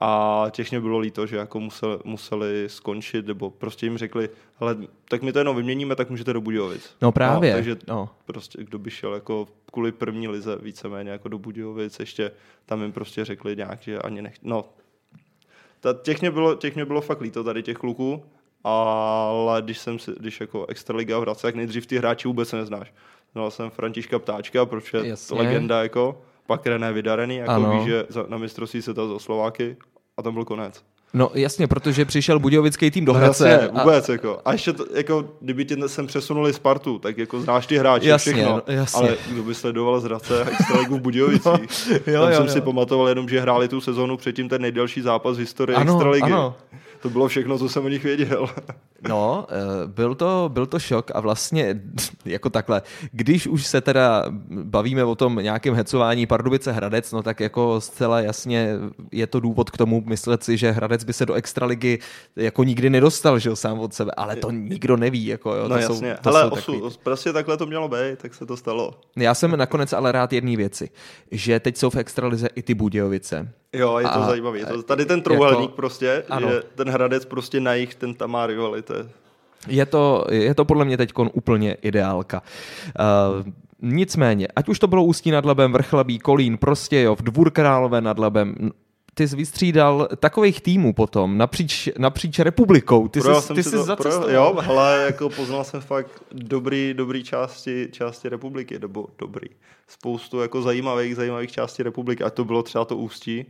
[0.00, 4.76] a těch mě bylo líto, že jako museli, museli skončit, nebo prostě jim řekli, hele,
[5.08, 6.96] tak my to jenom vyměníme, tak můžete do Budějovic.
[7.02, 7.50] No právě.
[7.50, 8.10] No, takže no.
[8.24, 12.30] prostě kdo by šel jako kvůli první lize víceméně jako do Budějovic, ještě
[12.66, 14.34] tam jim prostě řekli nějak, že ani nech...
[14.42, 14.64] No,
[15.80, 18.24] ta, těch, mě bylo, těch mě bylo fakt líto tady těch kluků,
[18.64, 22.92] ale když jsem si, když jako Extraliga v Hradce, tak nejdřív ty hráči vůbec neznáš.
[23.32, 27.78] Znal jsem Františka Ptáčka, proč je legenda jako, pak René Vydarený, jako ano.
[27.78, 29.76] víš, že na mistrovství se to za Slováky
[30.16, 30.82] a tam byl konec.
[31.14, 33.48] No jasně, protože přišel Budějovický tým do no, Hradce.
[33.48, 34.08] Jasně, vůbec.
[34.08, 34.12] A...
[34.12, 34.40] Jako.
[34.44, 38.32] a ještě to, jako, kdyby tě sem přesunuli Spartu, tak jako znáš ty hráče, jasně,
[38.32, 38.62] všechno.
[38.66, 39.08] No, jasně.
[39.08, 41.88] Ale kdo by sledoval z Hradce extraligu v Budějovicích.
[42.06, 42.52] No, jo, Tam jo, jsem jo.
[42.52, 46.32] si pamatoval jenom, že hráli tu sezonu předtím ten nejdelší zápas v historii ano, extraligy.
[46.32, 46.54] Ano.
[47.02, 48.48] To bylo všechno, co jsem o nich věděl.
[49.08, 51.80] No, eh, byl to, byl to šok a vlastně
[52.24, 52.82] jako takhle,
[53.12, 58.20] když už se teda bavíme o tom nějakém hecování Pardubice Hradec, no tak jako zcela
[58.20, 58.74] jasně
[59.12, 61.98] je to důvod k tomu myslet si, že Hradec by se do extraligy
[62.36, 65.26] jako nikdy nedostal, že sám od sebe, ale to nikdo neví.
[65.26, 66.96] Jako, jo, no to jasně, jsou, to ale osu, takový...
[67.02, 69.00] prostě takhle to mělo být, tak se to stalo.
[69.16, 70.90] Já jsem nakonec ale rád jedné věci,
[71.30, 73.52] že teď jsou v extralize i ty Budějovice.
[73.72, 74.66] Jo, je to a, zajímavé.
[74.66, 76.48] To, tady ten trouhelník jako, prostě, ano.
[76.48, 78.94] že ten Hradec prostě na jich, ten tam má rivality.
[79.66, 82.42] Je to, je to podle mě teď úplně ideálka.
[83.00, 83.46] Uh,
[83.82, 88.54] nicméně, ať už to bylo Ústí nad Labem, Vrchlabí, Kolín, Prostějov, Dvůr Králové nad Labem,
[89.18, 93.08] ty jsi vystřídal takových týmů potom napříč, napříč republikou.
[93.08, 97.88] Ty jsi, ty jsi to, pro, Jo, ale jako poznal jsem fakt dobrý, dobrý části,
[97.92, 99.48] části republiky, nebo dobrý.
[99.88, 102.24] Spoustu jako zajímavých, zajímavých částí republiky.
[102.24, 103.46] A to bylo třeba to Ústí,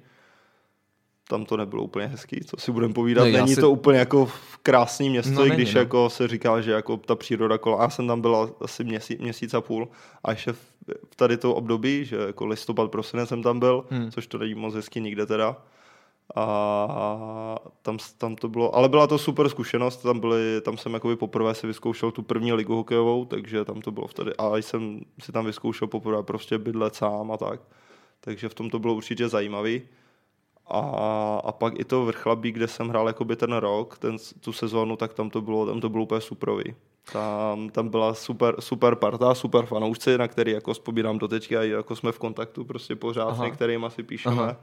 [1.29, 3.27] tam to nebylo úplně hezký, co si budeme povídat.
[3.27, 3.61] No, není si...
[3.61, 4.31] to úplně jako
[4.63, 5.81] krásný město, no, i když no.
[5.81, 7.81] jako se říká, že jako ta příroda kolem.
[7.81, 9.89] Já jsem tam byl asi měsíc, měsíc a půl
[10.25, 10.59] a ještě v,
[11.11, 14.11] v tady to období, že jako listopad, prosinec jsem tam byl, hmm.
[14.11, 15.57] což to není moc hezky nikde teda.
[16.37, 21.17] A tam, tam to bylo, ale byla to super zkušenost, tam, byly, tam jsem jakoby
[21.17, 25.33] poprvé si vyzkoušel tu první ligu hokejovou, takže tam to bylo vtedy, a jsem si
[25.33, 27.61] tam vyzkoušel poprvé prostě bydlet sám a tak,
[28.21, 29.83] takže v tom to bylo určitě zajímavý.
[30.67, 30.81] A,
[31.45, 35.15] a pak i to vrchlabí, kde jsem hrál jakoby ten rok, ten, tu sezónu, tak
[35.15, 36.75] tam to bylo, tam to bylo úplně superový.
[37.13, 41.97] Tam, tam byla super, super parta, super fanoušci, na který jako vzpomínám do teďka, jako
[41.97, 43.35] jsme v kontaktu prostě pořád Aha.
[43.37, 44.43] s některými asi píšeme.
[44.43, 44.57] Aha.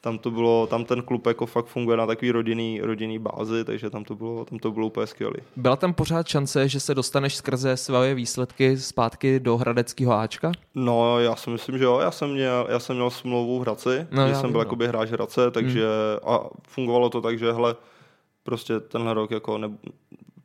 [0.00, 3.90] tam to bylo, tam ten klub jako fakt funguje na takový rodinný, rodinný bázi, takže
[3.90, 5.34] tam to bylo, tam to bylo úplně skvělý.
[5.56, 10.52] Byla tam pořád šance, že se dostaneš skrze své výsledky zpátky do Hradeckého Ačka?
[10.74, 11.98] No, já si myslím, že jo.
[11.98, 14.58] Já jsem měl, já jsem měl smlouvu v Hradci, No, že já jsem vím, byl
[14.58, 14.62] no.
[14.62, 15.84] jakoby hráč Hradce, takže
[16.26, 17.76] a fungovalo to tak, že hele,
[18.42, 19.68] prostě tenhle rok jako ne,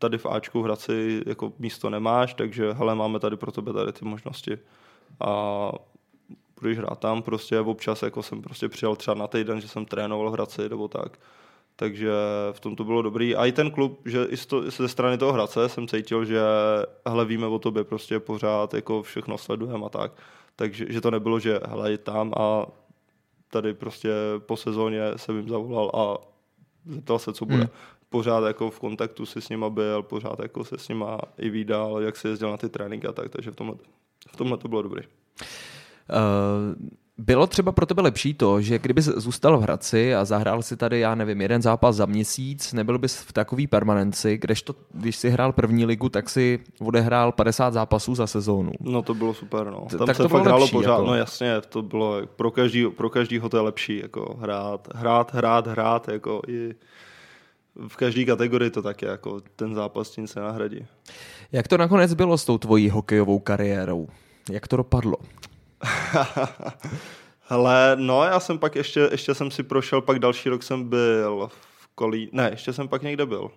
[0.04, 3.92] tady v Ačku v Hradci jako místo nemáš, takže hele, máme tady pro tebe tady
[3.92, 4.58] ty možnosti.
[5.20, 5.72] A
[6.62, 10.30] budeš hrát tam prostě, občas jako jsem prostě přijel třeba na týden, že jsem trénoval
[10.30, 11.20] v Hradci nebo tak.
[11.76, 12.12] Takže
[12.52, 13.36] v tom to bylo dobrý.
[13.36, 16.42] A i ten klub, že i to, ze strany toho Hradce jsem cítil, že
[17.08, 20.12] hele, víme o tobě prostě pořád, jako všechno sledujeme a tak.
[20.56, 22.66] Takže že to nebylo, že hele, je tam a
[23.50, 26.18] tady prostě po sezóně jsem jim zavolal a
[26.86, 27.58] zeptal se, co bude.
[27.58, 27.70] Hmm.
[28.14, 32.02] Pořád jako v kontaktu si s nima byl, pořád jako se s nima i vídal,
[32.02, 33.76] jak se jezdil na ty tréninky a tak, takže v tomhle,
[34.32, 35.02] v tomhle to bylo dobrý.
[35.02, 40.78] Uh, bylo třeba pro tebe lepší to, že kdyby zůstal v Hradci a zahrál si
[40.78, 45.30] tady, já nevím, jeden zápas za měsíc, nebyl bys v takové permanenci, kdežto, když si
[45.30, 48.72] hrál první ligu, tak si odehrál 50 zápasů za sezónu.
[48.80, 49.88] No to bylo super, no.
[49.98, 51.06] Tam tak se to fakt hrálo lepší, pořád, jako.
[51.06, 55.68] no jasně, to bylo pro, každý, pro každýho to je lepší, jako hrát, hrát, hrát,
[55.68, 56.76] hrát, jako i
[57.88, 60.86] v každé kategorii to tak je, jako ten zápas tím se nahradí.
[61.52, 64.08] Jak to nakonec bylo s tou tvojí hokejovou kariérou?
[64.52, 65.18] Jak to dopadlo?
[67.48, 71.50] Hele, no já jsem pak ještě, ještě jsem si prošel, pak další rok jsem byl
[71.54, 73.52] v Kolí, ne, ještě jsem pak někde byl.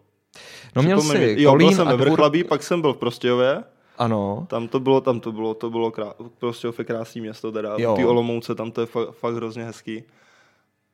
[0.76, 1.42] No měl Připomeň jsi mi.
[1.42, 2.08] Jo, byl jsem ve dvůr...
[2.08, 3.64] Vrchlabí, pak jsem byl v Prostějově,
[3.98, 6.14] Ano, tam to bylo, tam to bylo, to bylo krá...
[6.38, 7.96] Prostějov je krásný město, teda Jo.
[7.96, 10.02] té Olomouce, tam to je fakt, fakt hrozně hezký.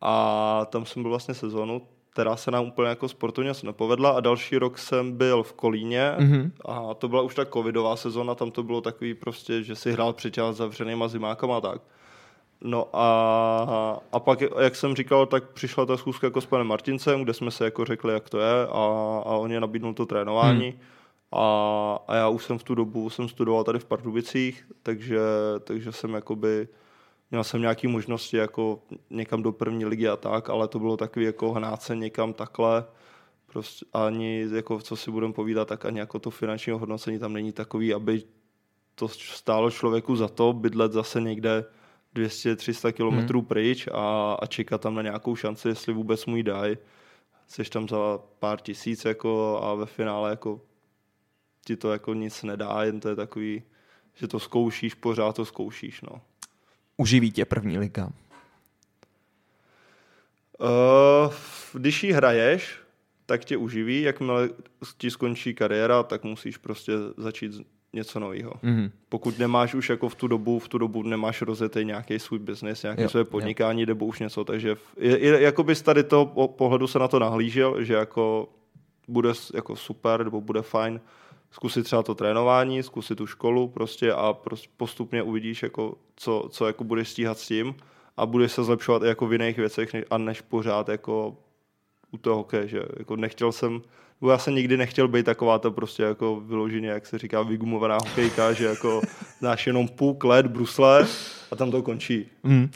[0.01, 1.83] A tam jsem byl vlastně sezónu,
[2.13, 6.53] která se nám úplně jako sportovně nepovedla a další rok jsem byl v Kolíně Mhm.
[6.65, 10.13] a to byla už ta covidová sezóna, tam to bylo takový prostě, že si hrál
[10.13, 11.83] před čas zavřenýma zimákama a tak.
[12.65, 17.23] No a, a pak, jak jsem říkal, tak přišla ta schůzka jako s panem Martincem,
[17.23, 18.85] kde jsme se jako řekli, jak to je a,
[19.27, 20.71] a on je nabídnul to trénování.
[20.71, 20.81] Hmm.
[21.33, 25.21] A, a já už jsem v tu dobu jsem studoval tady v Pardubicích, takže,
[25.65, 26.69] takže jsem jakoby
[27.33, 31.25] měl jsem nějaké možnosti jako někam do první ligy a tak, ale to bylo takový
[31.25, 32.85] jako hnát se někam takhle.
[33.47, 37.53] Prostě ani, jako co si budeme povídat, tak ani jako to finanční hodnocení tam není
[37.53, 38.23] takový, aby
[38.95, 41.65] to stálo člověku za to bydlet zase někde
[42.17, 43.47] 200-300 kilometrů hmm.
[43.47, 46.77] pryč a, a čekat tam na nějakou šanci, jestli vůbec mu ji dají.
[47.49, 50.61] Jsi tam za pár tisíc jako a ve finále jako
[51.65, 53.63] ti to jako nic nedá, jen to je takový,
[54.15, 56.21] že to zkoušíš, pořád to zkoušíš, no.
[56.97, 58.09] Uživí tě první liga.
[60.59, 61.33] Uh,
[61.73, 62.77] když ji hraješ,
[63.27, 64.51] tak tě uživí, jakmile
[64.99, 67.53] ti skončí kariéra, tak musíš prostě začít
[67.93, 68.53] něco nového.
[68.63, 68.91] Mhm.
[69.09, 72.83] Pokud nemáš už jako v tu dobu, v tu dobu nemáš rozjetý nějaký svůj biznis,
[72.83, 73.25] nějaké Jo, své jo.
[73.25, 77.09] podnikání nebo už něco, takže je, je, jako z tady toho po- pohledu se na
[77.09, 78.49] to nahlížel, že jako
[79.09, 81.01] bude jako super nebo bude fajn
[81.53, 86.67] zkusit třeba to trénování, zkusit tu školu prostě a prostě postupně uvidíš, jako, co, co
[86.67, 87.75] jako budeš stíhat s tím
[88.17, 91.37] a budeš se zlepšovat i jako v jiných věcech ne- a než pořád jako
[92.11, 93.83] u toho hokeje, že jako nechtěl jsem,
[94.21, 97.99] nebo já jsem nikdy nechtěl být taková to prostě jako vyloženě, jak se říká, vygumovaná
[98.09, 99.01] hokejka, že jako
[99.39, 101.07] znáš jenom půl let brusle
[101.51, 102.27] a tam to končí.
[102.43, 102.63] Mhm.
[102.63, 102.69] Uh,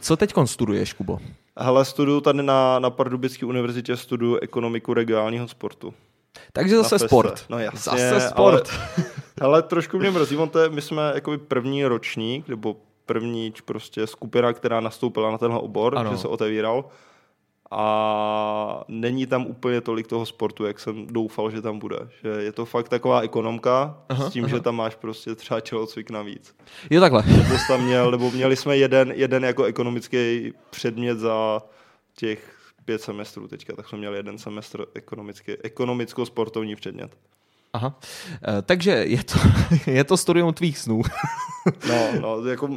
[0.00, 1.18] co teď studuješ, Kubo?
[1.58, 5.94] Hele, studuju tady na, na Pardubické univerzitě, studuju ekonomiku regionálního sportu.
[6.52, 7.44] Takže zase sport.
[7.48, 8.68] No jasně, Zase sport.
[8.68, 9.04] Ale,
[9.40, 14.06] ale trošku mě mrzí, on to je, my jsme jakoby první ročník, nebo první prostě
[14.06, 16.10] skupina, která nastoupila na tenhle obor, Ano.
[16.12, 16.84] že se otevíral.
[17.72, 21.96] A není tam úplně tolik toho sportu, jak jsem doufal, že tam bude.
[22.22, 24.50] Že je to fakt taková ekonomka, Aha, s tím, aha.
[24.56, 26.54] že tam máš prostě třeba tělocvik navíc.
[26.90, 27.22] Jo, takhle.
[27.26, 31.62] Nebo tam měl, nebo měli jsme jeden, jeden jako ekonomický předmět za
[32.16, 37.16] těch pět semestrů teďka, tak jsme měli jeden semestr ekonomický, ekonomicko-sportovní předmět.
[37.72, 37.94] Aha.
[38.48, 39.38] Uh, takže je to,
[39.90, 41.02] je to studium tvých snů.
[41.88, 42.68] No, no, jako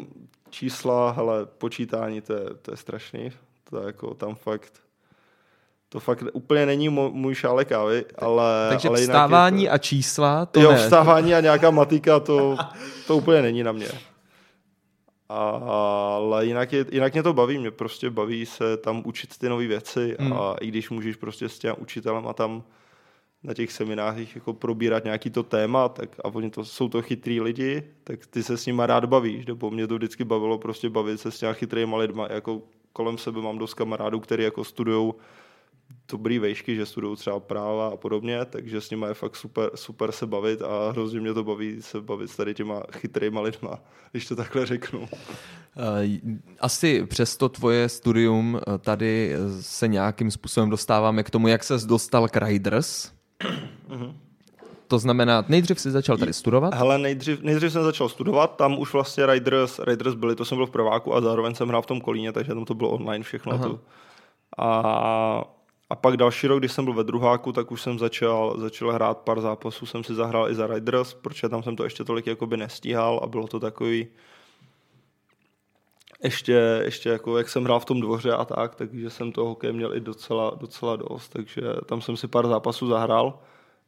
[0.49, 3.31] čísla, hele, počítání, to je, to je strašný.
[3.69, 4.73] To je jako tam fakt,
[5.89, 10.61] to fakt úplně není můj šálek kávy, ale Takže ale vstávání to, a čísla, to
[10.61, 10.77] jo, ne.
[10.77, 12.57] vstávání a nějaká matika, to,
[13.07, 13.87] to úplně není na mě.
[15.33, 19.49] A, ale jinak, je, jinak mě to baví, mě prostě baví se tam učit ty
[19.49, 20.33] nové věci Hmm.
[20.33, 22.63] a i když můžeš prostě s těm učitelem a tam
[23.43, 27.41] na těch seminářích jako probírat nějaký to téma, tak a oni to jsou to chytrý
[27.41, 31.19] lidi, tak ty se s nima rád bavíš, nebo mě to vždycky bavilo prostě bavit
[31.19, 32.61] se s těma chytrýma lidma, jako
[32.93, 35.15] kolem sebe mám dost kamarádů, který jako studujou
[36.11, 40.11] dobrý vejšky, že studují třeba práva a podobně, takže s nimi je fakt super, super
[40.11, 43.79] se bavit a hrozně mě to baví se bavit s tady těma chytrýma lidma,
[44.11, 45.07] když to takhle řeknu.
[45.77, 46.19] Eh,
[46.59, 51.85] asi přes to tvoje studium eh, tady se nějakým způsobem dostáváme k tomu, jak ses
[51.85, 53.11] dostal k Riders.
[53.87, 54.17] Mhm.
[54.87, 56.73] To znamená, nejdřív jsi začal tady studovat?
[56.73, 60.65] Hele, nejdřív, nejdřív jsem začal studovat, tam už vlastně Riders, Riders byli, to jsem byl
[60.67, 63.59] v prváku a zároveň jsem hrál v tom Kolíně, takže tam to bylo online všechno.
[63.59, 63.79] Tu.
[64.57, 65.43] A,
[65.89, 69.17] a pak další rok, když jsem byl ve druháku, tak už jsem začal, začal hrát
[69.17, 72.57] pár zápasů, jsem si zahrál i za Riders, protože tam jsem to ještě tolik jakoby
[72.57, 74.07] nestíhal a bylo to takový,
[76.23, 79.73] ještě, ještě jako jak jsem hrál v tom dvoře a tak, takže jsem toho hokej
[79.73, 83.39] měl i docela, docela dost, takže tam jsem si pár zápasů zahrál.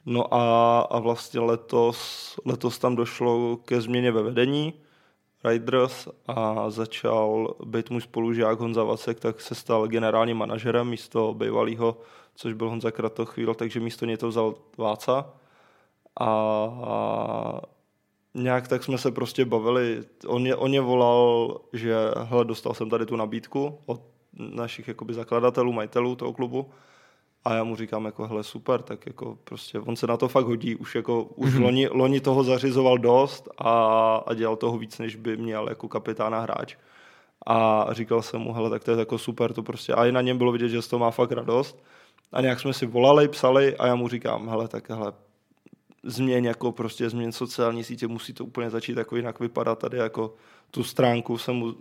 [0.06, 4.74] No a, a vlastně letos, letos tam došlo ke změně ve vedení
[5.50, 11.98] Riders a začal být můj spolužák Honza Vacek, tak se stal generálním manažerem místo bývalého,
[12.36, 15.34] což byl Honza Kratochvíl, takže místo něj to vzal Váca.
[16.20, 16.30] A,
[16.84, 17.62] a
[18.34, 20.04] nějak tak jsme se prostě bavili.
[20.28, 24.02] On je, on je volal, že hele, dostal jsem tady tu nabídku od
[24.34, 26.70] našich jakoby zakladatelů, majitelů toho klubu
[27.46, 30.46] a já mu říkám jako, hele, super, tak jako prostě on se na to fakt
[30.46, 31.64] hodí, už jako, už mm-hmm.
[31.64, 36.40] loni, loni toho zařizoval dost a, a dělal toho víc, než by měl jako kapitána
[36.40, 36.76] hráč.
[37.48, 40.22] A říkal jsem mu, hele, tak to je jako super, to prostě, a i na
[40.22, 41.84] něm bylo vidět, že z toho má fakt radost.
[42.32, 45.14] A nějak jsme si volali, psali a já mu říkám, hele, tak hele,
[46.04, 50.34] změň jako prostě změň sociální sítě, musí to úplně začít jako jinak vypadat tady jako
[50.72, 51.76] tu stránku jsem mu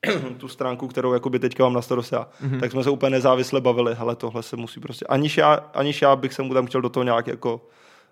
[0.38, 2.60] tu stránku, kterou jakoby teďka mám na starost já, mm-hmm.
[2.60, 6.16] tak jsme se úplně nezávisle bavili, hele, tohle se musí prostě, aniž já, aniž já
[6.16, 7.60] bych se mu tam chtěl do toho nějak jako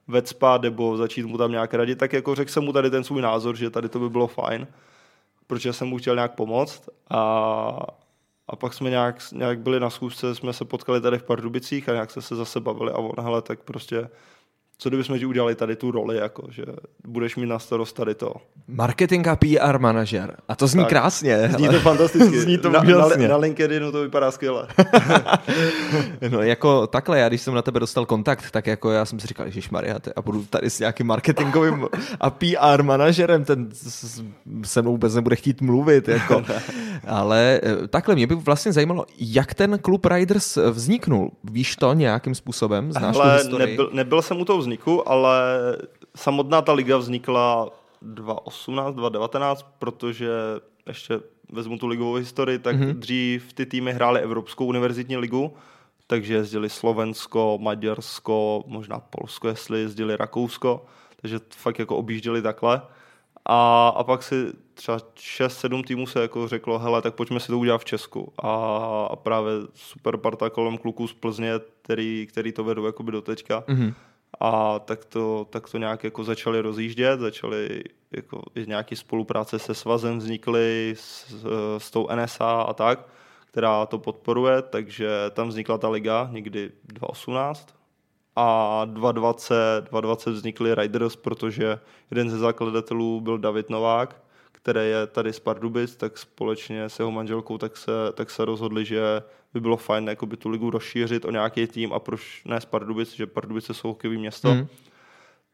[0.08, 3.22] vecpat nebo začít mu tam nějak radit, tak jako řekl jsem mu tady ten svůj
[3.22, 4.66] názor, že tady to by bylo fajn,
[5.46, 7.20] protože jsem mu chtěl nějak pomoct a,
[8.48, 11.92] a pak jsme nějak, nějak byli na schůzce, jsme se potkali tady v Pardubicích a
[11.92, 14.08] nějak jsme se zase bavili a on, hele, tak prostě
[14.78, 16.64] co kdybychom ti udělali tady tu roli, jako, že
[17.06, 18.34] budeš mít na starost tady to.
[18.68, 20.36] Marketing a PR manažer.
[20.48, 20.88] A to zní tak.
[20.88, 21.48] krásně.
[21.56, 22.40] Zní to fantasticky.
[22.40, 24.68] zní to na, na, na LinkedInu to vypadá skvěle.
[26.30, 29.26] no jako takhle, já když jsem na tebe dostal kontakt, tak jako já jsem si
[29.26, 31.86] říkal, že Maria, a budu tady s nějakým marketingovým
[32.20, 33.68] a PR manažerem, ten
[34.64, 36.08] se mnou vůbec nebude chtít mluvit.
[36.08, 36.44] Jako.
[37.06, 41.30] Ale eh, takhle, mě by vlastně zajímalo, jak ten klub Riders vzniknul.
[41.44, 42.92] Víš to nějakým způsobem?
[42.92, 43.70] Znáš Hele, tu historii?
[43.70, 45.40] Nebyl, nebyl jsem u toho vzniku, ale
[46.16, 47.68] samotná ta liga vznikla
[48.02, 50.30] 2018, 2019, protože
[50.86, 51.20] ještě
[51.52, 52.92] vezmu tu ligovou historii, tak mm-hmm.
[52.92, 55.52] dřív ty týmy hrály Evropskou univerzitní ligu,
[56.06, 60.84] takže jezdili Slovensko, Maďarsko, možná Polsko, jestli jezdili Rakousko,
[61.20, 62.82] takže fakt jako objížděli takhle.
[63.46, 67.58] A, a pak si třeba 6-7 týmů se jako řeklo, hele, tak pojďme si to
[67.58, 68.32] udělat v Česku.
[68.38, 68.48] A,
[69.10, 71.52] a právě super parta kolem kluků z Plzně,
[71.82, 73.60] který, který to vedou jakoby do teďka.
[73.60, 73.94] Mm-hmm
[74.40, 77.82] a tak to, tak to nějak jako začali rozjíždět, začali
[78.12, 81.34] jako i nějaké spolupráce se svazem vznikly s,
[81.78, 83.08] s tou NSA a tak,
[83.46, 87.74] která to podporuje, takže tam vznikla ta liga někdy 2018
[88.36, 89.54] a 2020,
[89.90, 91.78] 2020 vznikly Riders, protože
[92.10, 94.23] jeden ze zakladatelů byl David Novák,
[94.64, 98.84] který je tady z Pardubic, tak společně s jeho manželkou tak se, tak se rozhodli,
[98.84, 99.22] že
[99.54, 103.14] by bylo fajn by tu ligu rozšířit o nějaký tým a proč ne z Pardubic,
[103.14, 104.54] že Pardubice jsou hokejové město.
[104.54, 104.66] Mm.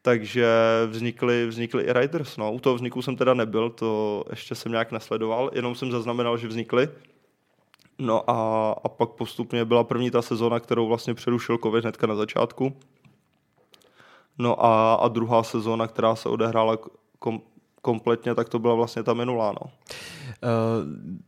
[0.01, 0.47] Takže
[0.87, 2.37] vznikly, vznikly i Riders.
[2.37, 2.53] No.
[2.53, 6.47] U toho vzniku jsem teda nebyl, to ještě jsem nějak nesledoval, jenom jsem zaznamenal, že
[6.47, 6.89] vznikly.
[7.99, 12.15] No a, a pak postupně byla první ta sezóna, kterou vlastně přerušil covid hnedka na
[12.15, 12.73] začátku.
[14.37, 16.77] No a, a druhá sezóna, která se odehrála
[17.19, 17.41] kom,
[17.81, 19.51] kompletně, tak to byla vlastně ta minulá.
[19.61, 19.71] No.
[20.43, 20.47] Eh,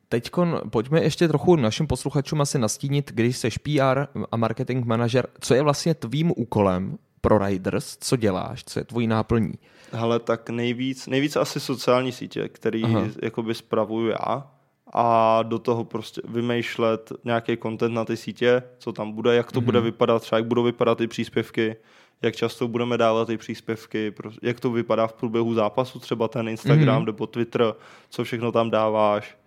[0.10, 0.30] Teď
[0.70, 5.62] pojďme ještě trochu našim posluchačům asi nastínit, když jsi PR a marketing manažer, co je
[5.62, 9.54] vlastně tvým úkolem pro Riders, co děláš, co je tvojí náplní?
[9.92, 13.08] Hele, tak nejvíc, nejvíc asi sociální sítě, který Aha.
[13.22, 14.48] jakoby spravuju já
[14.94, 19.62] a do toho prostě vymýšlet nějaký content na ty sítě, co tam bude, jak to
[19.62, 19.66] mm-hmm.
[19.66, 21.76] bude vypadat, třeba jak budou vypadat ty příspěvky,
[22.24, 27.02] jak často budeme dávat ty příspěvky, jak to vypadá v průběhu zápasu, třeba ten Instagram
[27.02, 27.06] mm-hmm.
[27.06, 27.74] nebo Twitter,
[28.10, 29.38] co všechno tam dáváš.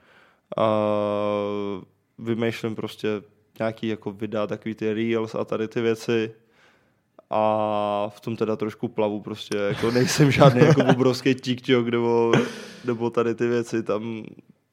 [0.57, 0.81] A
[2.19, 3.09] vymýšlím prostě
[3.59, 6.35] nějaký jako videa, takový ty reels a tady ty věci
[7.31, 12.33] a v tom teda trošku plavu prostě, jako nejsem žádný jako obrovský TikTok nebo,
[12.85, 14.25] nebo tady ty věci, tam,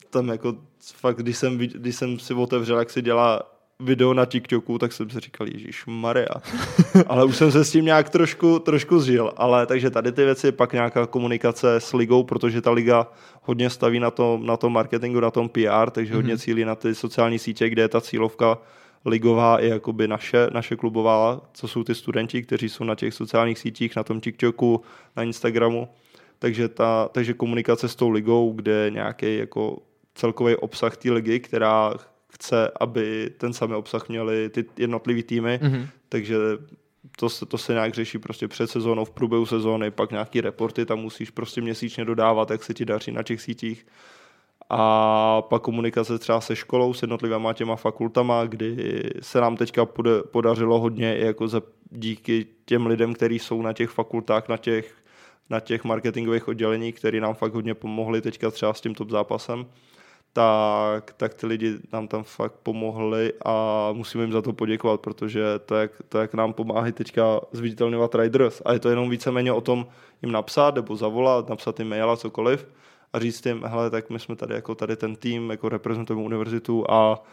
[0.09, 0.55] tam jako
[0.93, 3.52] fakt, když jsem, když jsem si otevřel, jak se dělá
[3.83, 6.35] video na TikToku, tak jsem si říkal, Ježíš Maria.
[7.07, 9.31] ale už jsem se s tím nějak trošku, trošku zžil.
[9.37, 13.07] Ale takže tady ty věci, pak nějaká komunikace s ligou, protože ta liga
[13.41, 16.15] hodně staví na tom, na tom marketingu, na tom PR, takže mm-hmm.
[16.15, 18.57] hodně cílí na ty sociální sítě, kde je ta cílovka
[19.05, 23.59] ligová i jakoby naše, naše klubová, co jsou ty studenti, kteří jsou na těch sociálních
[23.59, 24.81] sítích, na tom TikToku,
[25.15, 25.89] na Instagramu.
[26.39, 29.77] Takže, ta, takže komunikace s tou ligou, kde nějaký jako
[30.15, 31.93] celkový obsah té ligy, která
[32.43, 35.87] chce, aby ten samý obsah měli ty jednotlivý týmy, mm-hmm.
[36.09, 36.35] takže
[37.17, 40.85] to se, to se nějak řeší prostě před sezónou, v průběhu sezóny, pak nějaký reporty
[40.85, 43.85] tam musíš prostě měsíčně dodávat, jak se ti daří na těch sítích.
[44.69, 49.85] A pak komunikace třeba se školou, s jednotlivými těma fakultama, kdy se nám teďka
[50.31, 54.95] podařilo hodně jako za, díky těm lidem, kteří jsou na těch fakultách, na těch,
[55.49, 59.65] na těch marketingových odděleních, který nám fakt hodně pomohli teďka třeba s tím top zápasem
[60.33, 65.43] tak, tak ty lidi nám tam fakt pomohli a musíme jim za to poděkovat, protože
[65.65, 68.61] to, jak, to, jak nám pomáhají teďka zviditelňovat Riders.
[68.65, 69.87] A je to jenom víceméně o tom
[70.21, 72.67] jim napsat nebo zavolat, napsat jim mail a cokoliv
[73.13, 76.91] a říct jim, hele, tak my jsme tady jako tady ten tým, jako reprezentujeme univerzitu
[76.91, 77.23] a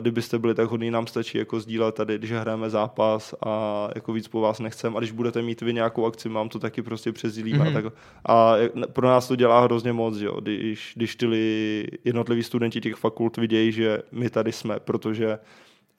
[0.00, 4.28] kdybyste byli tak hodní, nám stačí jako sdílet tady, když hrajeme zápas a jako víc
[4.28, 7.56] po vás nechcem a když budete mít vy nějakou akci, mám to taky prostě přesdílím
[7.56, 7.60] mm-hmm.
[7.60, 7.82] a mhm.
[7.82, 7.94] tak.
[8.26, 8.54] A
[8.92, 13.72] pro nás to dělá hrozně moc, jo, když, když ty jednotliví studenti těch fakult vidějí,
[13.72, 15.38] že my tady jsme, protože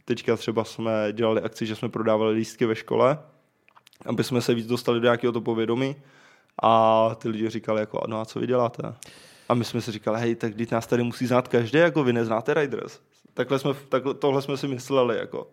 [0.06, 3.20] teďka třeba jsme dělali akci, že jsme prodávali lístky ve škole,
[4.06, 5.96] aby jsme se víc dostali do nějakého to povědomí
[6.64, 8.94] a ty lidi říkali jako, no a co vy děláte?
[9.50, 12.14] A my jsme si říkali, hej, tak když nás tady musí znát každý, jako vy
[12.14, 13.00] neznáte Riders.
[13.34, 15.48] Takhle jsme, takhle, tohle jsme si mysleli, jako.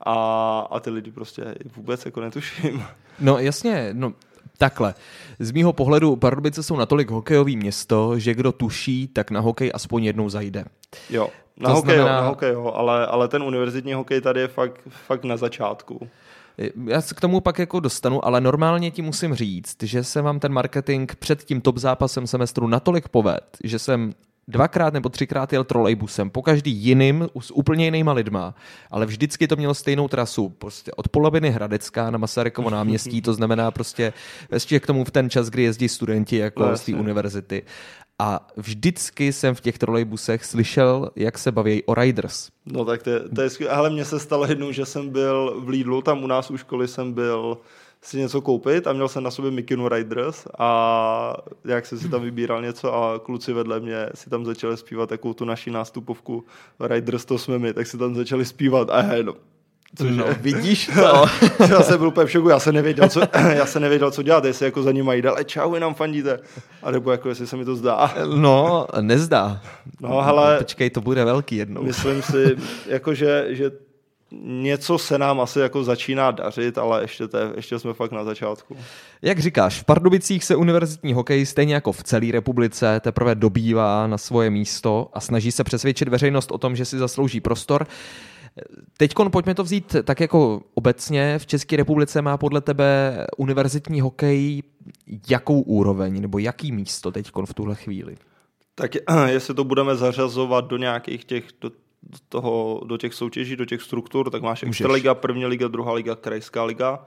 [0.00, 2.84] A, a ty lidi prostě vůbec jako netuším.
[3.22, 4.12] No jasně, no
[4.60, 4.94] Takhle.
[5.38, 10.04] Z mýho pohledu Pardubice jsou natolik hokejový město, že kdo tuší, tak na hokej aspoň
[10.04, 10.64] jednou zajde.
[11.10, 12.16] Jo, na to hokej, znamená...
[12.16, 16.08] jo, na hokej jo, ale, ale ten univerzitní hokej tady je fakt, fakt na začátku.
[16.86, 20.40] Já se k tomu pak jako dostanu, ale normálně ti musím říct, že se vám
[20.40, 24.12] ten marketing před tím top zápasem semestru natolik poved, že jsem
[24.50, 28.54] dvakrát nebo třikrát jel trolejbusem, po každý jiným, s úplně jinýma lidma,
[28.90, 33.70] ale vždycky to mělo stejnou trasu, prostě od poloviny Hradecká na Masarykovo náměstí, to znamená
[33.70, 34.12] prostě
[34.52, 37.62] ještě k tomu v ten čas, kdy jezdí studenti jako z té univerzity.
[38.18, 42.48] A vždycky jsem v těch trolejbusech slyšel, jak se baví o Riders.
[42.66, 43.74] No tak to je, to je skvělé.
[43.74, 46.88] Ale mně se stalo jednou, že jsem byl v Lidlu, tam u nás u školy
[46.88, 47.58] jsem byl
[48.02, 52.22] si něco koupit a měl jsem na sobě Mikinu Riders a jak jsem si tam
[52.22, 56.44] vybíral něco a kluci vedle mě si tam začali zpívat takovou tu naší nástupovku
[56.80, 59.34] Riders to jsme my, tak si tam začali zpívat a hej, no,
[59.94, 60.16] Cože?
[60.16, 61.24] No, vidíš to?
[61.70, 63.20] já jsem byl úplně v šoku, já jsem nevěděl, co,
[63.52, 66.38] já jsem nevěděl, co dělat, jestli jako za nimi jde, ale čau, nám fandíte.
[66.82, 68.14] A nebo jako, jestli se mi to zdá.
[68.36, 69.60] No, nezdá.
[70.00, 70.58] No, ale...
[70.58, 71.82] Počkej, to bude velký jednou.
[71.82, 73.70] Myslím si, jako, že, že
[74.42, 78.76] něco se nám asi jako začíná dařit, ale ještě, te, ještě jsme fakt na začátku.
[79.22, 84.18] Jak říkáš, v Pardubicích se univerzitní hokej stejně jako v celé republice teprve dobývá na
[84.18, 87.86] svoje místo a snaží se přesvědčit veřejnost o tom, že si zaslouží prostor.
[88.96, 91.38] Teď pojďme to vzít tak jako obecně.
[91.38, 94.62] V České republice má podle tebe univerzitní hokej
[95.30, 98.16] jakou úroveň nebo jaký místo teď v tuhle chvíli?
[98.74, 98.90] Tak
[99.26, 101.70] jestli to budeme zařazovat do nějakých těch, do
[102.02, 106.16] do, toho, do těch soutěží, do těch struktur, tak máš Extraliga, první liga, druhá liga,
[106.16, 107.06] krajská liga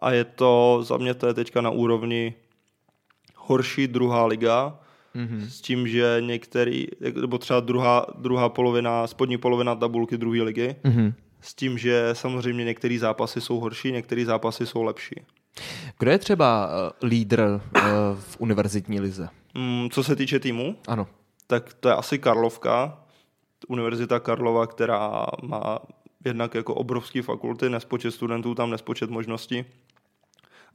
[0.00, 2.34] a je to, za mě to je teďka na úrovni
[3.36, 4.78] horší druhá liga,
[5.16, 5.46] mm-hmm.
[5.48, 6.86] s tím, že některý,
[7.20, 11.14] nebo třeba druhá, druhá polovina, spodní polovina tabulky druhé ligy, mm-hmm.
[11.40, 15.14] s tím, že samozřejmě některé zápasy jsou horší, některé zápasy jsou lepší.
[15.98, 17.82] Kdo je třeba uh, lídr uh,
[18.18, 19.28] v univerzitní lize?
[19.54, 20.76] Mm, co se týče týmu?
[20.88, 21.06] Ano.
[21.46, 23.01] Tak to je asi Karlovka,
[23.68, 25.78] Univerzita Karlova, která má
[26.24, 29.64] jednak jako obrovský fakulty, nespočet studentů, tam nespočet možností.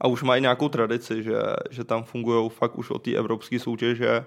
[0.00, 1.38] A už mají nějakou tradici, že,
[1.70, 4.24] že tam fungují fakt už od té evropské soutěže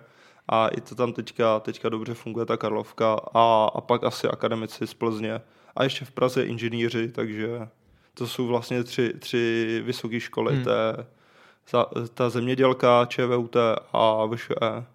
[0.49, 4.87] a i to tam teďka, teďka dobře funguje ta Karlovka a, a pak asi akademici
[4.87, 5.41] z Plzně
[5.75, 7.67] a ještě v Praze inženýři, takže
[8.13, 10.63] to jsou vlastně tři, tři vysoké školy, hmm.
[10.63, 11.05] té,
[12.13, 13.55] ta zemědělka, ČVUT
[13.93, 14.85] a VŠE.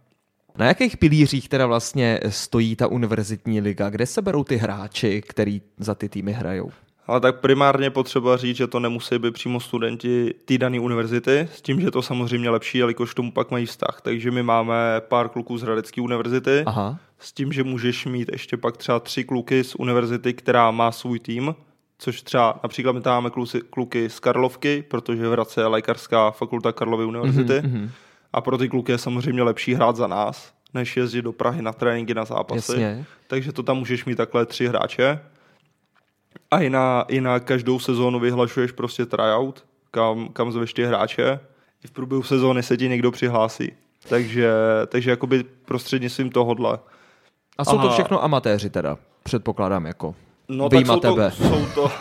[0.58, 3.90] Na jakých pilířích teda vlastně stojí ta univerzitní liga?
[3.90, 6.70] Kde se berou ty hráči, který za ty týmy hrajou?
[7.06, 11.62] Ale tak primárně potřeba říct, že to nemusí být přímo studenti té dané univerzity, s
[11.62, 14.00] tím, že to samozřejmě lepší, jelikož tomu pak mají vztah.
[14.02, 16.98] Takže my máme pár kluků z Hradecké univerzity, Aha.
[17.18, 21.18] s tím, že můžeš mít ještě pak třeba tři kluky z univerzity, která má svůj
[21.18, 21.54] tým,
[21.98, 26.30] což třeba například my tam máme kluci, kluky z Karlovky, protože v Hradce je lékařská
[26.30, 27.52] fakulta Karlovy univerzity.
[27.52, 27.90] Mm-hmm
[28.36, 31.72] a pro ty kluky je samozřejmě lepší hrát za nás, než jezdit do Prahy na
[31.72, 32.72] tréninky, na zápasy.
[32.72, 33.04] Jasně.
[33.26, 35.20] Takže to tam můžeš mít takhle tři hráče.
[36.50, 41.40] A i na, i na každou sezónu vyhlašuješ prostě tryout, kam, kam zveš ty hráče.
[41.84, 43.72] I v průběhu sezóny se ti někdo přihlásí.
[44.08, 44.52] Takže,
[44.86, 46.78] takže jakoby prostřednictvím tohodle.
[47.58, 47.86] A jsou Aha.
[47.88, 50.14] to všechno amatéři teda, předpokládám jako.
[50.48, 51.30] No Vyjma tak jsou tebe.
[51.30, 51.92] to, jsou to,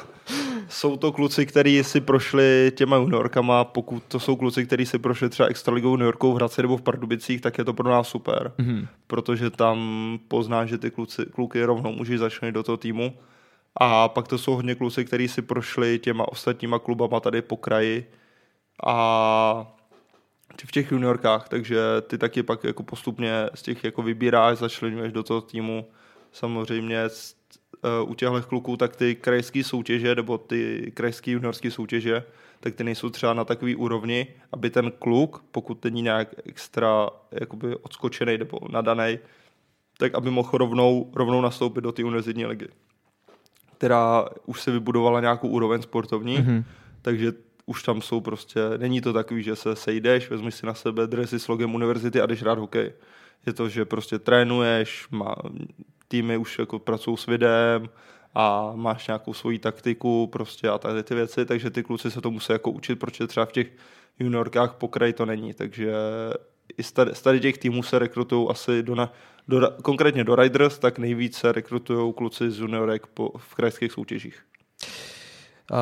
[0.76, 5.30] jsou to kluci, kteří si prošli těma juniorkama, pokud to jsou kluci, kteří si prošli
[5.30, 8.88] třeba extraligou juniorkou v Hradci nebo v Pardubicích, tak je to pro nás super, Mhm.
[9.08, 9.80] protože tam
[10.28, 13.14] poznáš, že ty kluci, kluky rovnou můžeš začlenit do toho týmu.
[13.78, 18.12] A pak to jsou hodně kluci, kteří si prošli těma ostatníma klubama tady po kraji
[18.86, 19.68] a
[20.68, 25.24] v těch juniorkách, takže ty taky pak jako postupně z těch jako vybíráš, začlenuješ do
[25.24, 25.86] toho týmu.
[26.32, 27.04] Samozřejmě
[28.06, 32.24] u těchto kluků tak ty krajské soutěže nebo ty krajské juniorské soutěže,
[32.60, 37.76] tak ty nejsou třeba na takový úrovni, aby ten kluk, pokud není nějak extra jakoby
[37.76, 39.20] odskočený nebo nadaný,
[39.98, 42.68] tak aby mohl rovnou, rovnou nastoupit do té univerzitní ligy,
[43.78, 46.52] která už se vybudovala nějakou úroveň sportovní, Mhm.
[46.52, 46.64] mm-hmm.
[47.02, 47.34] takže
[47.66, 51.40] už tam jsou prostě, není to takový, že se sejdeš, vezmeš si na sebe dresy
[51.40, 52.94] s logem univerzity a jdeš hrát hokej.
[53.46, 55.36] Je to, že prostě trénuješ, má,
[56.08, 57.90] týmy už jako pracují s videem
[58.36, 62.32] a máš nějakou svoji taktiku prostě a tady ty věci, takže ty kluci se to
[62.32, 63.68] musí jako učit, protože třeba v těch
[64.20, 65.94] juniorkách po kraji to není, takže
[66.78, 66.92] i z
[67.22, 69.14] tady, těch týmů se rekrutují asi do, na,
[69.48, 74.46] do, konkrétně do Riders, tak nejvíc se rekrutují kluci z juniorek po, v krajských soutěžích.
[75.72, 75.78] Uh,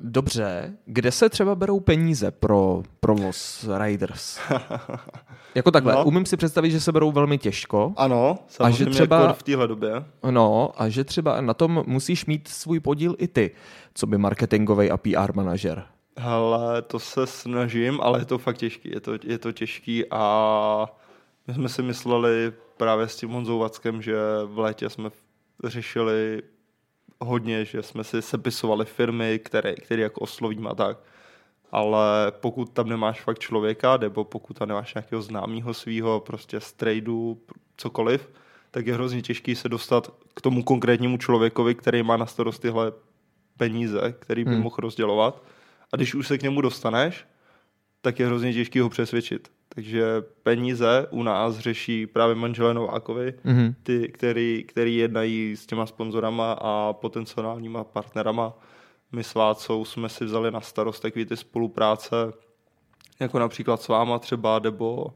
[0.00, 4.38] dobře, kde se třeba berou peníze pro provoz Riders?
[5.54, 6.04] jako takhle, No.
[6.04, 9.32] umím si představit, že se berou velmi těžko, Ano, samozřejmě že třeba- třeba...
[9.32, 10.04] v téhle době.
[10.30, 13.50] no a že třeba na tom musíš mít svůj podíl i ty,
[13.94, 15.84] co by marketingový a PR manažer.
[16.18, 18.90] Hele, to se snažím, ale je to fakt těžký.
[18.94, 20.86] Je to, je to těžký a
[21.46, 25.10] my jsme si mysleli právě s tím Honzou Vackem, že v létě jsme
[25.64, 26.42] řešili
[27.20, 30.98] hodně, že jsme si sepisovali firmy, které, které jako oslovíme a tak.
[31.70, 36.72] Ale pokud tam nemáš fakt člověka, nebo pokud tam nemáš nějakého známého svého, prostě z
[36.72, 37.40] tradu,
[37.76, 38.30] cokoliv,
[38.70, 42.92] tak je hrozně těžký se dostat k tomu konkrétnímu člověkovi, který má na starost tyhle
[43.56, 44.54] peníze, který by Hmm.
[44.54, 44.64] hmm.
[44.64, 45.42] mohl rozdělovat.
[45.92, 47.26] A když už se k němu dostaneš,
[48.00, 49.50] tak je hrozně těžký ho přesvědčit.
[49.78, 53.74] Takže peníze u nás řeší právě manželé Novákovi, Mhm.
[53.82, 58.52] ty, který, který jednají s těma sponzorama a potenciálníma partnerama.
[59.12, 62.16] My s Vácou jsme si vzali na starost takový ty spolupráce,
[63.20, 65.06] jako například s váma třeba, nebo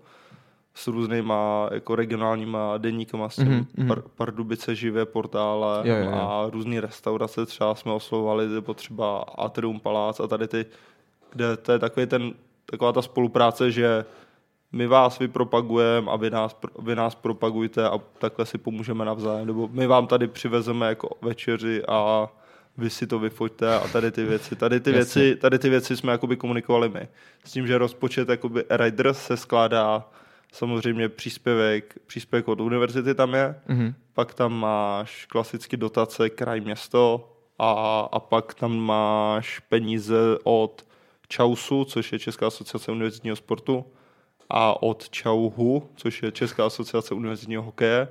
[0.74, 3.66] s různýma jako regionálníma deníkama, s tím Mhm, mm-hmm.
[3.78, 3.88] mhm.
[3.88, 6.12] Par, Pardubice živé portále Jo, jo, jo.
[6.12, 10.66] a různé restaurace třeba jsme oslovovali, nebo třeba Atrium Palác a tady ty,
[11.32, 12.32] kde to je takový ten,
[12.66, 14.04] taková ta spolupráce, že
[14.72, 19.46] my vás vypropagujeme a vy nás, vy nás propagujte a takhle si pomůžeme navzájem.
[19.46, 22.28] Nebo my vám tady přivezeme jako večeři a
[22.78, 24.56] vy si to vyfoťte a tady ty věci.
[24.56, 27.08] Tady ty, věci, tady ty věci jsme jakoby komunikovali my.
[27.44, 30.08] S tím, že rozpočet jakoby Riders se skládá
[30.52, 33.94] samozřejmě příspěvek, příspěvek od univerzity tam je, Mhm.
[34.14, 40.84] pak tam máš klasicky dotace kraj město a, a pak tam máš peníze od
[41.28, 43.84] Čausu, což je Česká asociace univerzitního sportu,
[44.52, 48.08] a od Čauhu, což je Česká asociace univerzitního hokeje.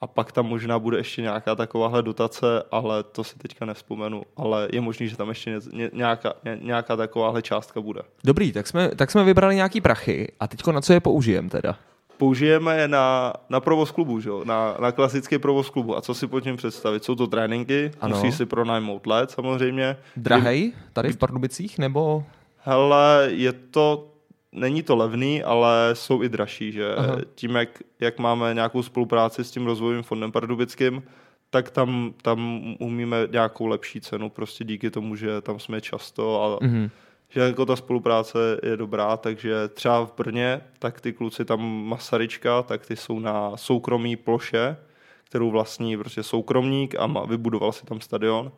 [0.00, 4.22] A pak tam možná bude ještě nějaká takováhle dotace, ale to si teďka nevzpomenu.
[4.36, 8.00] Ale je možný, že tam ještě ně, ně, nějaká, ně, nějaká takováhle částka bude.
[8.24, 11.76] Dobrý, tak jsme, tak jsme vybrali nějaký prachy a teďko na co je použijeme teda?
[12.16, 14.30] Použijeme je na, na provoz klubu, že?
[14.44, 15.96] Na, na klasický provoz klubu.
[15.96, 17.04] A co si pod tím představit?
[17.04, 18.16] Jsou to tréninky, ano.
[18.16, 19.96] musí si pronajmout let samozřejmě.
[20.16, 22.24] Drahej tady v Pardubicích nebo?
[22.58, 24.13] Hele, je to,
[24.54, 27.16] není to levný, ale jsou i dražší, že Aha.
[27.34, 27.68] tím, jak,
[28.00, 31.02] jak máme nějakou spolupráci s tím rozvojovým fondem pardubickým,
[31.50, 36.64] tak tam, tam umíme nějakou lepší cenu, prostě díky tomu, že tam jsme často a
[36.66, 36.90] Mhm.
[37.28, 42.62] že jako ta spolupráce je dobrá, takže třeba v Brně, tak ty kluci tam Masaryčka,
[42.62, 44.76] tak ty jsou na soukromý ploše,
[45.24, 48.52] kterou vlastní prostě soukromník a má, vybudoval si tam stadion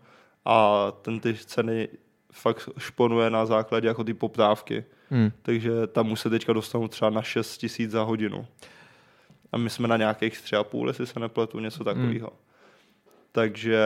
[0.45, 1.89] a ten ty ceny
[2.37, 4.85] fakt šponuje na základě jako ty poptávky.
[5.11, 5.33] Hmm.
[5.43, 8.47] Takže tam už se teďka dostanou třeba na 6 tisíc za hodinu.
[9.53, 12.33] A my jsme na nějakých třeba půl, jestli se nepletu, něco takového.
[13.33, 13.81] Takže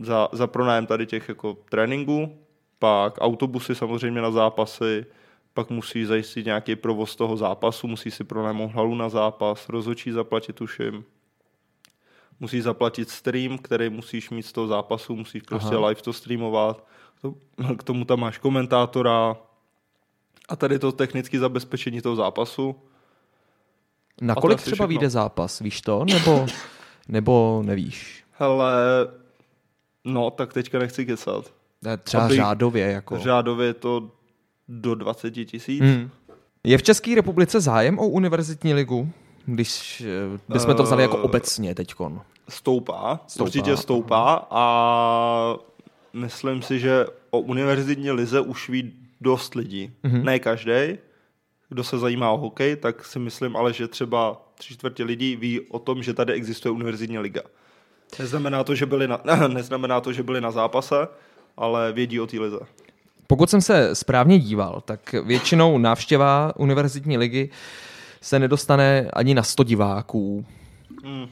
[0.00, 2.38] za, za pronájem tady těch jako tréninků,
[2.78, 5.06] pak autobusy samozřejmě na zápasy,
[5.54, 10.56] pak musí zajistit nějaký provoz toho zápasu, musí si pronajmout halu na zápas, rozhodčí zaplatit
[10.56, 11.04] tuším.
[12.40, 15.88] Musí zaplatit stream, který musíš mít z toho zápasu, musíš prostě Aha.
[15.88, 16.86] live to streamovat.
[17.78, 19.36] K tomu tam máš komentátora
[20.48, 22.76] a tady to technické zabezpečení toho zápasu.
[24.20, 24.86] Na kolik třeba všechno.
[24.86, 26.04] vyjde zápas, víš to?
[26.04, 26.46] Nebo,
[27.08, 28.24] nebo nevíš?
[28.32, 28.72] Hele,
[30.04, 31.52] no tak teďka nechci kecat.
[32.02, 33.18] Třeba Aby- řádově jako.
[33.18, 34.10] Řádově je to
[34.68, 35.80] do 20 tisíc.
[35.82, 36.10] Hmm.
[36.64, 39.10] Je v České republice zájem o univerzitní ligu?
[39.46, 42.20] Když eh, bychom to vzali jako Eh, obecně teďkon.
[42.48, 45.56] Stoupá, Stoupá, určitě stoupá a
[46.12, 49.92] myslím si, že o univerzitní lize už ví dost lidí.
[50.02, 50.24] Mhm.
[50.24, 50.98] Ne každý,
[51.68, 55.60] kdo se zajímá o hokej, tak si myslím ale, že třeba tři čtvrtě lidí ví
[55.60, 57.42] o tom, že tady existuje univerzitní liga.
[58.18, 61.08] Neznamená to, že byli na, neznamená to, že byli na zápase,
[61.56, 62.58] ale vědí o té lize.
[63.26, 67.50] Pokud jsem se správně díval, tak většinou návštěva univerzitní ligy
[68.22, 70.46] se nedostane ani na 100 diváků.
[71.04, 71.26] Hmm.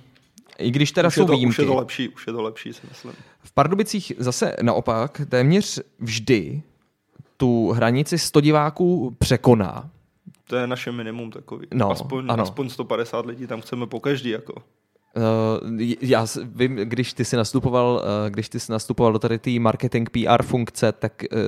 [0.59, 1.62] I když teda Už jsou je, to, už výjimky.
[1.62, 3.14] je to lepší, už je to lepší, si myslím.
[3.43, 6.62] V Pardubicích zase naopak téměř vždy
[7.36, 9.91] tu hranici 100 diváků překoná.
[10.47, 11.66] To je naše minimum takový.
[11.74, 12.43] No, aspoň, ano.
[12.43, 14.30] aspoň 150 lidí tam chceme po každý.
[14.30, 14.62] Jako.
[15.16, 19.50] Uh, já vím, když ty si nastupoval, uh, když ty si nastupoval do tady té
[19.50, 21.38] marketing PR funkce, tak uh,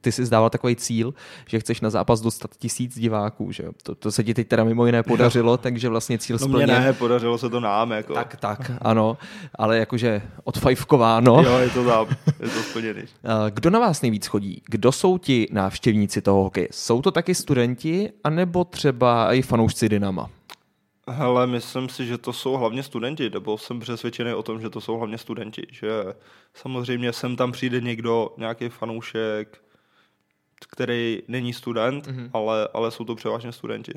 [0.00, 1.14] ty si zdával takový cíl,
[1.46, 3.64] že chceš na zápas dostat tisíc diváků, že?
[3.82, 6.82] To, to se ti teď teda mimo jiné podařilo, takže vlastně cíl No mě splněn.
[6.82, 7.90] ne, podařilo se to nám.
[7.90, 8.14] Jako.
[8.14, 9.18] Tak, tak, ano,
[9.54, 11.42] ale jakože odfajfkováno.
[11.42, 12.06] Jo, je to tam,
[12.40, 13.02] je to splněný.
[13.50, 14.62] Kdo na vás nejvíc chodí?
[14.66, 16.68] Kdo jsou ti návštěvníci toho hokeje?
[16.70, 20.30] Jsou to taky studenti, anebo třeba i fanoušci Dynama?
[21.08, 24.80] Hele, myslím si, že to jsou hlavně studenti, nebo jsem přesvědčený o tom, že to
[24.80, 25.90] jsou hlavně studenti, že
[26.54, 29.62] samozřejmě sem tam přijde někdo, nějaký fanoušek,
[30.72, 32.16] který není student, Mhm.
[32.18, 32.30] mm-hmm.
[32.32, 33.92] ale, ale jsou to převážně studenti.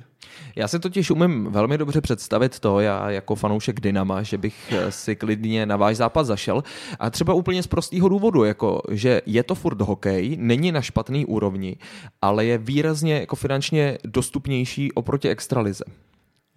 [0.56, 4.92] Já si totiž umím velmi dobře představit to, já jako fanoušek Dynama, že bych eh,
[4.92, 6.64] si klidně na váš zápas zašel.
[7.00, 11.26] A třeba úplně z prostého důvodu, jako, že je to furt hokej, není na špatný
[11.26, 11.76] úrovni,
[12.22, 15.84] ale je výrazně jako finančně dostupnější oproti extralize.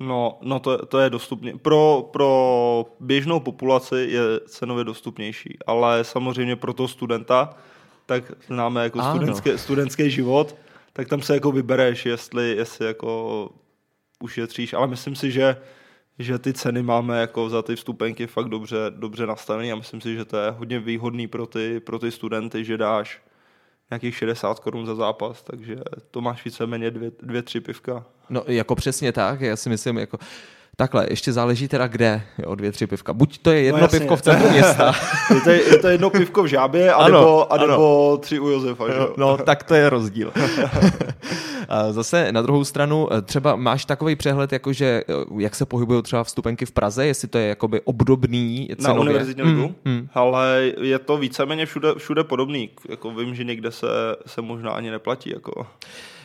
[0.00, 1.56] No, no to, to je dostupně.
[1.56, 7.54] Pro, pro běžnou populaci je cenově dostupnější, ale samozřejmě pro toho studenta,
[8.06, 9.14] tak známe jako Ano.
[9.14, 10.56] studentské, studentský život,
[10.92, 13.50] tak tam se jako vybereš, jestli, jestli jako
[14.20, 15.56] ušetříš, ale myslím si, že
[16.18, 20.14] že ty ceny máme jako za ty vstupenky fakt dobře, dobře nastavený a myslím si,
[20.14, 23.20] že to je hodně výhodný pro ty, pro ty studenty, že dáš
[23.90, 25.76] nějakých 60 korun za zápas, takže
[26.10, 28.04] to máš víceméně dvě, dvě tři pivka.
[28.30, 30.18] No jako přesně tak, já si myslím jako
[30.78, 33.12] Takhle, ještě záleží teda kde, jo, dvě, tři pivka.
[33.12, 33.98] Buď to je jedno No jasně.
[34.00, 34.92] pivko v centru města,
[35.34, 37.64] Je to, je to jedno pivko v žábě, Ano, anebo, ano.
[37.64, 38.94] anebo tři u Josefa, že?
[39.16, 40.32] No, tak to je rozdíl.
[41.68, 46.02] A Zase na druhou stranu, eh, třeba máš takový přehled, jakože eh, jak se pohybují
[46.02, 49.00] třeba vstupenky v Praze, jestli to je jakoby obdobný Na cenově.
[49.00, 49.74] univerzitní ligu?
[49.84, 50.08] Mm, mm.
[50.14, 52.70] Ale je to víceméně všude, všude podobný.
[52.88, 53.86] Jako vím, že někde se,
[54.26, 55.30] se možná ani neplatí.
[55.30, 55.66] Jako.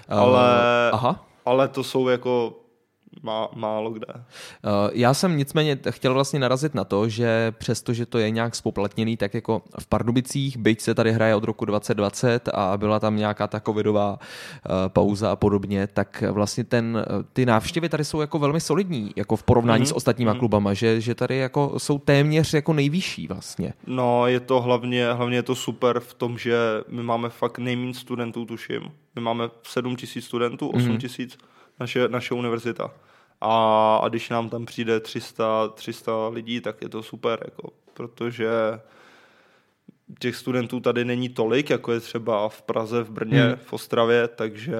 [0.10, 0.41] Ale,
[0.93, 1.26] Uh, aha.
[1.45, 2.54] ale to jsou jako
[3.24, 4.05] má, málo kde.
[4.14, 4.22] Uh,
[4.93, 9.34] Já jsem nicméně chtěl vlastně narazit na to, že přestože to je nějak spoplatněný, tak
[9.34, 13.59] jako v Pardubicích, byť se tady hraje od roku 2020 a byla tam nějaká ta
[13.59, 14.20] covidová uh,
[14.88, 19.36] pauza a podobně, tak vlastně ten, uh, ty návštěvy tady jsou jako velmi solidní, jako
[19.36, 23.74] v porovnání Mhm, s ostatníma klubama, že, že tady jako jsou téměř jako nejvyšší vlastně.
[23.88, 26.57] No, je to hlavně, hlavně je to super v tom, že
[26.89, 28.82] my máme fakt nejméně studentů, tuším.
[29.16, 31.38] My máme 7 tisíc studentů, 8 tisíc
[31.82, 32.93] naše, naše univerzita.
[33.41, 38.49] A, a když nám tam přijde 300, 300 lidí, tak je to super, jako, protože
[40.19, 43.55] těch studentů tady není tolik, jako je třeba v Praze, v Brně, Hmm.
[43.55, 44.75] v Ostravě, takže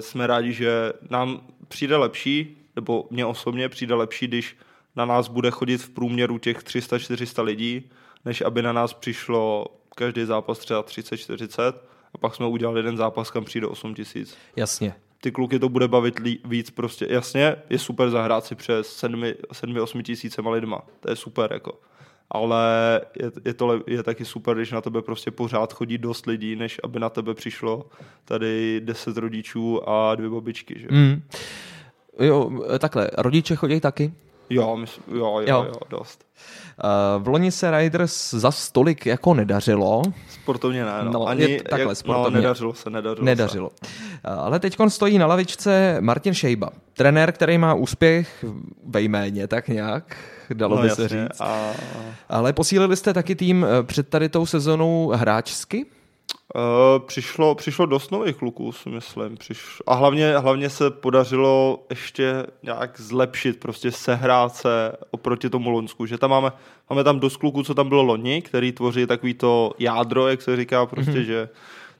[0.00, 4.56] jsme rádi, že nám přijde lepší, nebo mně osobně přijde lepší, když
[4.96, 7.90] na nás bude chodit v průměru těch 300-400 lidí,
[8.24, 11.72] než aby na nás přišlo každý zápas třeba 30-40
[12.14, 14.36] a pak jsme udělali jeden zápas, kam přijde 8 tisíc.
[14.56, 14.94] Jasně.
[15.22, 17.06] Ty kluky to bude bavit lí, víc prostě.
[17.10, 19.02] Jasně, je super zahrát si přes
[19.52, 20.82] 7-8 tisícema lidma.
[21.00, 21.80] To je super, jako.
[22.30, 26.56] Ale je, je, to, je taky super, když na tebe prostě pořád chodí dost lidí,
[26.56, 27.86] než aby na tebe přišlo
[28.24, 30.88] tady 10 rodičů a dvě babičky, že?
[30.90, 31.22] Mm.
[32.20, 34.12] Jo, takhle, rodiče chodí taky.
[34.50, 35.64] Jo, mysl, jo, jo, Jo.
[35.68, 36.24] jo, dost.
[36.84, 40.02] Uh, v loni se Riders za stolik jako nedařilo.
[40.30, 41.10] Sportovně ne, no.
[41.10, 42.30] No, Ani, je takhle, jak, sportovně.
[42.36, 43.70] No, nedařilo se, nedařilo, Nedařilo.
[43.70, 46.70] Uh, Ale teď stojí na lavičce Martin Šejba.
[46.92, 48.44] Trenér, který má úspěch
[48.86, 50.16] ve jméně, tak nějak,
[50.46, 50.54] se.
[50.54, 51.08] dalo No, by jasně.
[51.08, 51.40] se říct.
[51.40, 51.70] A,
[52.28, 55.86] Ale posílili jste taky tým eh, před tady tou sezonou hráčsky?
[56.54, 59.36] Uh, přišlo, přišlo dost nových kluků, si myslím.
[59.36, 66.06] Přišlo, a hlavně, hlavně se podařilo ještě nějak zlepšit, prostě sehrát se oproti tomu Lonsku.
[66.06, 66.52] Že tam máme,
[66.90, 70.56] máme tam dost kluků, co tam bylo loni, který tvoří takový to jádro, jak se
[70.56, 71.26] říká, prostě, mm-hmm.
[71.26, 71.48] že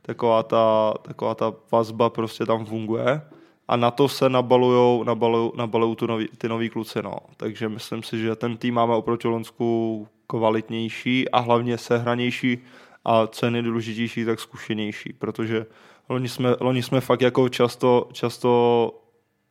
[0.02, 3.22] taková ta, taková ta vazba prostě tam funguje.
[3.68, 7.02] A na to se nabalujou, nabalujou, nabalujou tu nový, ty nový kluci.
[7.02, 7.16] No.
[7.36, 12.58] Takže myslím si, že ten tým máme oproti Lonsku kvalitnější a hlavně sehranější
[13.04, 15.66] a co je nejdůležitější, tak zkušenější, protože
[16.08, 19.02] loni jsme, loni jsme fakt jako často, často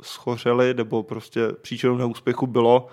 [0.01, 2.87] schořeli, nebo prostě příčinou neúspěchu bylo,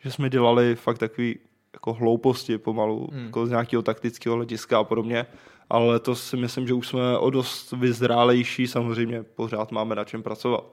[0.00, 1.38] že jsme dělali fakt takový
[1.72, 3.24] jako hlouposti pomalu, Hmm.
[3.24, 5.26] jako z nějakého taktického hlediska a podobně.
[5.70, 10.22] Ale letos si myslím, že už jsme o dost vyzrálejší, samozřejmě pořád máme na čem
[10.22, 10.64] pracovat.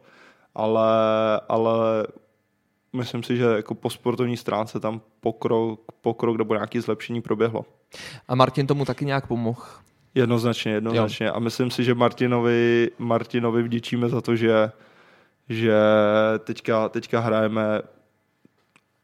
[0.56, 0.90] Ale,
[1.50, 2.08] ale
[2.94, 7.66] myslím si, že jako po sportovní stránce tam pokrok, pokrok nebo nějaké zlepšení proběhlo.
[8.28, 9.62] A Martin tomu taky nějak pomohl.
[10.16, 11.26] Jednoznačně, jednoznačně.
[11.26, 11.32] Jo.
[11.36, 14.72] A myslím si, že Martinovi, Martinovi vděčíme za to, že,
[15.50, 15.76] že
[16.40, 17.82] teďka, teďka hrajeme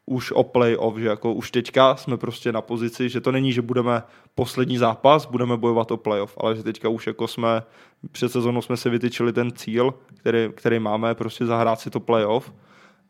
[0.05, 3.61] už o play-off, že jako už teďka jsme prostě na pozici, že to není, že
[3.61, 4.03] budeme
[4.35, 7.63] poslední zápas, budeme bojovat o play-off, ale že teďka už jako jsme,
[8.11, 12.53] před sezónou jsme si vytyčili ten cíl, který, který máme, prostě zahrát si to play-off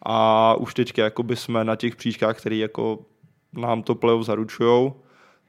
[0.01, 2.99] a už teďka jako by jsme na těch příčkách, který jako
[3.53, 4.95] nám to play-off zaručujou,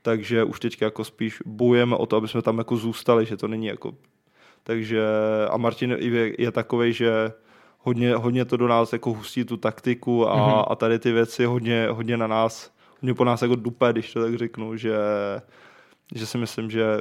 [0.03, 3.49] takže už teďka jako spíš bojujeme o to, aby jsme tam jako zůstali, že to
[3.49, 3.93] není jako
[4.63, 5.03] takže
[5.51, 7.33] a Martin je, je takový, že
[7.79, 10.45] hodně, hodně to do nás jako hustí tu taktiku a, Mhm.
[10.45, 10.65] mm-hmm.
[10.69, 14.23] a tady ty věci hodně, hodně na nás, hodně po nás jako dupe, když to
[14.23, 14.97] tak řeknu, že,
[16.15, 17.01] že si myslím, že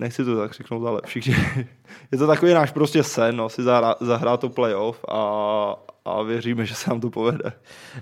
[0.00, 1.34] nechci to tak řeknout, ale všichni,
[2.12, 6.66] je to takový náš prostě sen, no, si zahrát, zahrát to playoff a, a věříme,
[6.66, 7.52] že se nám to povede.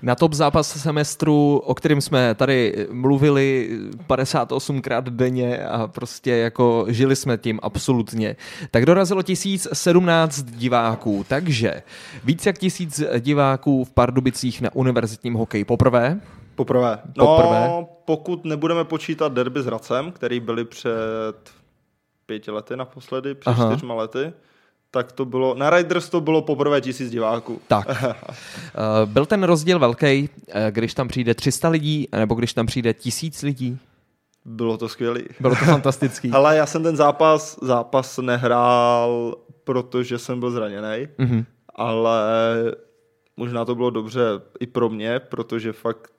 [0.03, 3.71] Na top zápas semestru, o kterém jsme tady mluvili
[4.09, 8.37] 58krát denně a prostě jako žili jsme tím absolutně,
[8.71, 11.83] tak dorazilo 1017 diváků, takže
[12.25, 16.21] víc jak tisíc diváků v Pardubicích na univerzitním hokeji poprvé.
[16.55, 16.99] Poprvé.
[17.17, 17.71] No, Poprvé.
[18.05, 21.62] pokud nebudeme počítat derby s Racem, který byli před
[22.27, 23.71] pěti lety naposledy, před Aha.
[23.73, 24.33] čtyřma lety,
[24.91, 27.61] tak to bylo, na Riders to bylo poprvé tisíc diváků.
[27.69, 27.87] Tak.
[28.75, 32.95] Eh, Byl ten rozdíl velký, eh, když tam přijde 300 lidí, nebo když tam přijde
[32.95, 33.79] tisíc lidí?
[34.45, 35.25] Bylo to skvělý.
[35.41, 36.31] Bylo to fantastický.
[36.31, 41.45] Ale já jsem ten zápas, zápas nehrál, protože jsem byl zraněný, Mhm.
[41.75, 42.21] ale
[43.37, 44.21] možná to bylo dobře
[44.61, 46.11] i pro mě, protože fakt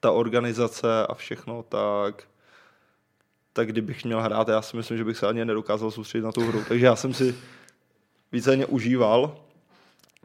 [0.00, 2.22] ta organizace a všechno, tak
[3.52, 6.40] tak kdybych měl hrát, já si myslím, že bych se ani nedokázal soustředit na tu
[6.40, 6.62] hru.
[6.68, 7.34] Takže já jsem si
[8.32, 9.36] víceméně užíval,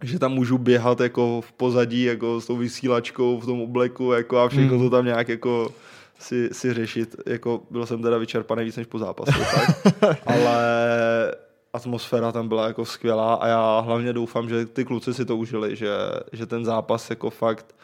[0.01, 4.37] že tam můžu běhat jako v pozadí, jako s tou vysílačkou v tom obleku jako
[4.37, 4.89] a všechno Hmm.
[4.89, 5.73] to tam nějak jako
[6.19, 7.15] si, si řešit.
[7.25, 10.17] Jako byl jsem teda vyčerpaný víc než po zápase, tak.
[10.25, 10.55] ale
[11.73, 15.75] atmosféra tam byla jako skvělá a já hlavně doufám, že ty kluci si to užili,
[15.75, 15.89] že,
[16.31, 17.75] že ten zápas jako fakt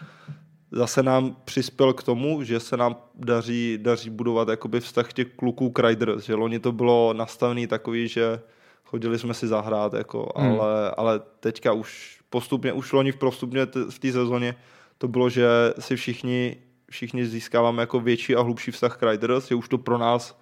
[0.72, 5.70] zase nám přispěl k tomu, že se nám daří, daří budovat jakoby vztah těch kluků
[5.70, 8.40] k Riders, že loni to bylo nastavený takový, že
[8.86, 10.60] chodili jsme si zahrát, jako, Hmm.
[10.62, 14.56] ale, ale teďka už postupně, už loni v postupně t- v té sezóně
[14.98, 15.48] to bylo, že
[15.80, 16.56] si všichni,
[16.90, 20.39] všichni získáváme jako větší a hlubší vztah k Riders, že už to pro nás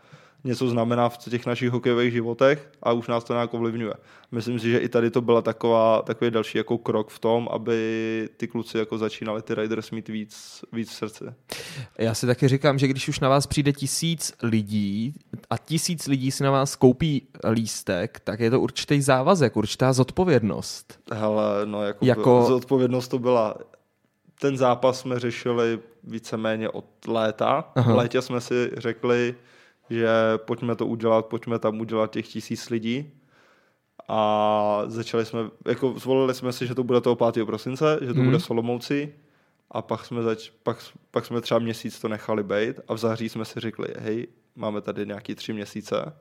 [0.47, 3.93] něco znamená v těch našich hokejových životech a už nás to nějak ovlivňuje.
[4.31, 8.29] Myslím si, že i tady to byla taková, takový další jako krok v tom, aby
[8.37, 11.23] ty kluci jako začínali ty Raiders mít víc, víc v srdci.
[11.99, 15.13] Já si taky říkám, že když už na vás přijde tisíc lidí
[15.49, 20.99] a tisíc lidí si na vás koupí lístek, tak je to určitý závazek, určitá zodpovědnost.
[21.13, 23.55] Hele, no jako, Jako- zodpovědnost to byla.
[24.39, 27.71] Ten zápas jsme řešili víceméně od léta.
[27.75, 27.93] Aha.
[27.93, 29.35] V létě jsme si řekli,
[29.89, 30.07] že
[30.37, 33.11] pojďme to udělat, pojďme tam udělat těch tisíc lidí.
[34.07, 37.45] A začali jsme, jako zvolili jsme si, že to bude toho 5.
[37.45, 38.25] prosince, že to hmm.
[38.25, 39.13] bude Solomouci.
[39.71, 40.77] A pak jsme, zač, pak,
[41.11, 44.81] pak jsme třeba měsíc to nechali být a v září jsme si řekli, hej, máme
[44.81, 46.13] tady nějaký tři měsíce,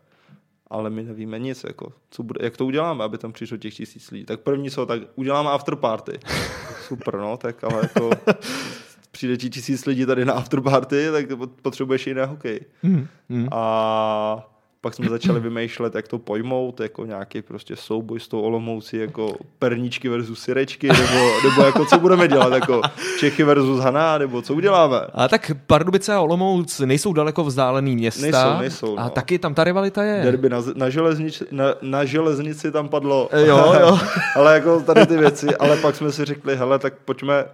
[0.71, 4.11] ale my nevíme nic, jako, co bude, jak to uděláme, aby tam přišlo těch tisíc
[4.11, 4.25] lidí.
[4.25, 6.19] Tak první co, tak uděláme after party.
[6.87, 8.11] Super, no, tak ale jako
[9.17, 11.27] přijde ti tisíc lidí tady na after party, tak
[11.63, 12.61] potřebuješ jiné hokej.
[12.83, 13.07] Hmm.
[13.31, 13.49] Hmm.
[13.53, 14.49] A
[14.81, 19.37] pak jsme začali vymýšlet, jak to pojmout, jako nějaký prostě souboj s tou Olomoucí, jako
[19.59, 22.81] perníčky versus syrečky, nebo, nebo jako co budeme dělat, jako
[23.19, 24.97] Čechy versus Haná, nebo co uděláme.
[25.15, 28.23] A tak Pardubice a Olomouc nejsou daleko vzdálený města.
[28.23, 29.11] Nejsou, nejsou, A no.
[29.11, 30.23] taky tam ta rivalita je.
[30.23, 33.29] Derby na, na, železnici, na, na železnici tam padlo.
[33.33, 33.99] E, Jo, jo.
[34.37, 37.45] ale jako tady ty věci, ale pak jsme si řekli, hele, tak pojďme,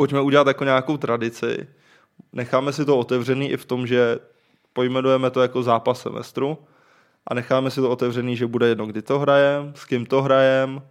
[0.00, 1.68] pojďme udělat jako nějakou tradici.
[2.32, 4.18] Necháme si to otevřený i v tom, že
[4.72, 6.58] pojmenujeme to jako zápas semestru
[7.26, 10.82] a necháme si to otevřený, že bude jedno, kdy to hrajem, s kým to hrajem,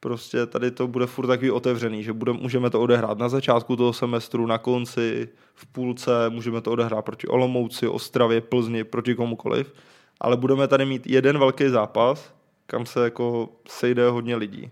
[0.00, 3.92] prostě tady to bude furt takový otevřený, že bude, můžeme to odehrát na začátku toho
[3.92, 9.74] semestru, na konci, v půlce, můžeme to odehrát proti Olomouci, Ostravě, Plzni, proti komukoliv,
[10.20, 12.34] ale budeme tady mít jeden velký zápas,
[12.66, 14.70] kam se jako sejde hodně lidí,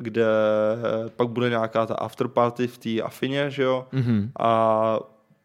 [0.00, 0.24] kde
[1.16, 4.30] pak bude nějaká ta afterparty v té Afině, že jo, Mhm.
[4.38, 5.00] a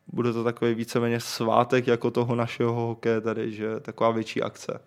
[0.07, 4.79] bude to takový víceméně svátek jako toho našeho hokeje tady, že taková větší akce.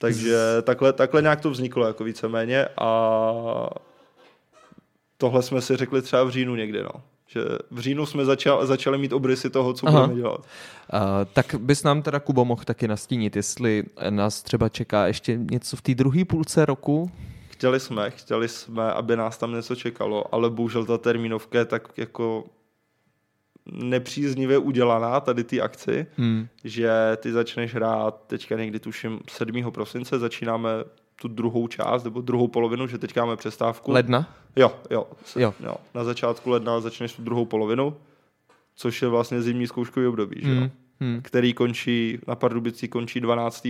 [0.00, 3.68] Takže takhle, takhle nějak to vzniklo jako víceméně a
[5.16, 6.90] tohle jsme si řekli třeba v říjnu někdy, no.
[7.26, 10.00] že v říjnu jsme začal, začali mít obrysy toho, co Aha.
[10.00, 10.40] budeme dělat.
[10.40, 10.44] Uh,
[11.32, 15.82] tak bys nám teda, Kubo, mohl taky nastínit, jestli nás třeba čeká ještě něco v
[15.82, 17.10] té druhé půlce roku?
[17.58, 21.88] Chtěli jsme, chtěli jsme, aby nás tam něco čekalo, ale bohužel ta termínovka je tak
[21.98, 22.44] jako
[23.66, 26.48] nepříznivě udělaná tady ty akci, Hmm.
[26.64, 29.70] že ty začneš hrát teďka někdy tuším 7.
[29.70, 30.68] prosince, začínáme
[31.20, 33.92] tu druhou část, nebo druhou polovinu, že teďka máme přestávku.
[33.92, 34.34] Ledna?
[34.56, 35.06] Jo, jo,
[35.36, 35.54] Jo.
[35.60, 35.74] jo.
[35.94, 37.96] Na začátku ledna začneš tu druhou polovinu,
[38.74, 40.56] což je vlastně zimní zkouškový období, že jo?
[40.60, 40.70] Hmm.
[41.00, 41.20] Hmm.
[41.22, 43.68] který končí, na Pardubici končí 12.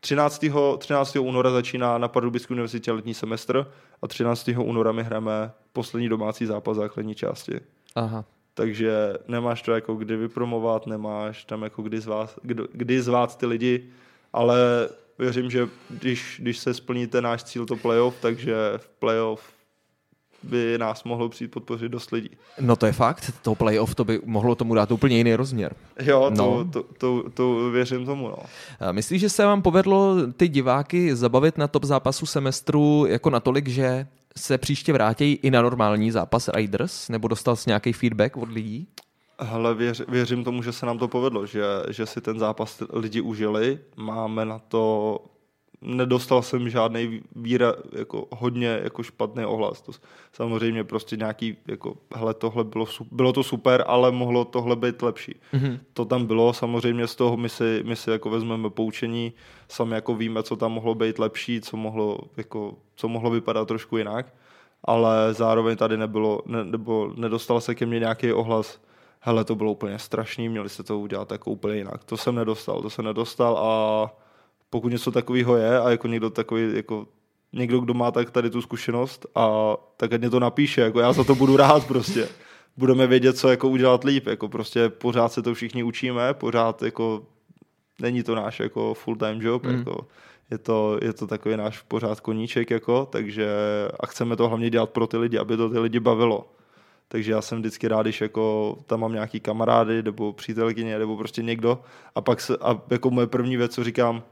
[0.00, 0.44] 13.
[0.78, 1.16] 13.
[1.16, 3.72] února začíná na Pardubické univerzitě letní semestr
[4.02, 4.50] a 13.
[4.58, 7.60] února my hrajeme poslední domácí zápas základní části.
[7.94, 8.24] Aha.
[8.54, 13.46] Takže nemáš to jako kdy vypromovat, nemáš tam jako kdy zvát, kdy, kdy zvát ty
[13.46, 13.90] lidi,
[14.32, 14.88] ale
[15.18, 19.55] věřím, že když, když se splní ten náš cíl to playoff, takže v playoff
[20.46, 22.30] by nás mohlo přijít podpořit dost lidí.
[22.60, 25.74] No to je fakt, to playoff to by mohlo tomu dát úplně jiný rozměr.
[26.02, 26.64] Jo, to, No.
[26.72, 28.36] to, to, to věřím tomu, no.
[28.92, 34.06] Myslíš, že se vám povedlo ty diváky zabavit na top zápasu semestru jako natolik, že
[34.36, 37.08] se příště vrátí i na normální zápas Raiders?
[37.08, 38.88] Nebo dostal jsi nějaký feedback od lidí?
[39.40, 43.20] Hele, věř, věřím tomu, že se nám to povedlo, že, že si ten zápas lidi
[43.20, 43.78] užili.
[43.96, 45.18] Máme na to,
[45.80, 49.82] nedostal jsem žádný víra, jako hodně jako špatný ohlas.
[49.82, 49.92] To,
[50.32, 55.34] samozřejmě prostě nějaký, jako, hele, tohle bylo, bylo to super, ale mohlo tohle být lepší.
[55.52, 55.78] Mhm.
[55.92, 59.32] To tam bylo, samozřejmě z toho my si, my si jako vezmeme poučení,
[59.68, 63.96] sami jako víme, co tam mohlo být lepší, co mohlo, jako, co mohlo vypadat trošku
[63.96, 64.34] jinak,
[64.84, 68.80] ale zároveň tady nebylo, ne, nebo nedostal se ke mně nějaký ohlas,
[69.20, 72.04] hele, to bylo úplně strašný, měli se to udělat jako úplně jinak.
[72.04, 74.25] To jsem nedostal, to jsem nedostal a
[74.70, 77.06] pokud něco takového je a jako někdo takový, jako
[77.52, 81.12] někdo, kdo má tak tady tu zkušenost a tak ať mě to napíše, jako já
[81.12, 82.28] za to budu rád prostě.
[82.76, 87.22] Budeme vědět, co jako udělat líp, jako prostě pořád se to všichni učíme, pořád jako
[88.00, 89.78] není to náš jako full time job, mm.
[89.78, 90.06] jako
[90.50, 93.48] je to, je to takový náš pořád koníček, jako, takže
[94.00, 96.48] a chceme to hlavně dělat pro ty lidi, aby to ty lidi bavilo.
[97.08, 101.42] Takže já jsem vždycky rád, když jako tam mám nějaký kamarády nebo přítelkyně nebo prostě
[101.42, 101.80] někdo
[102.14, 104.22] a pak se, a jako moje první věc, co říkám,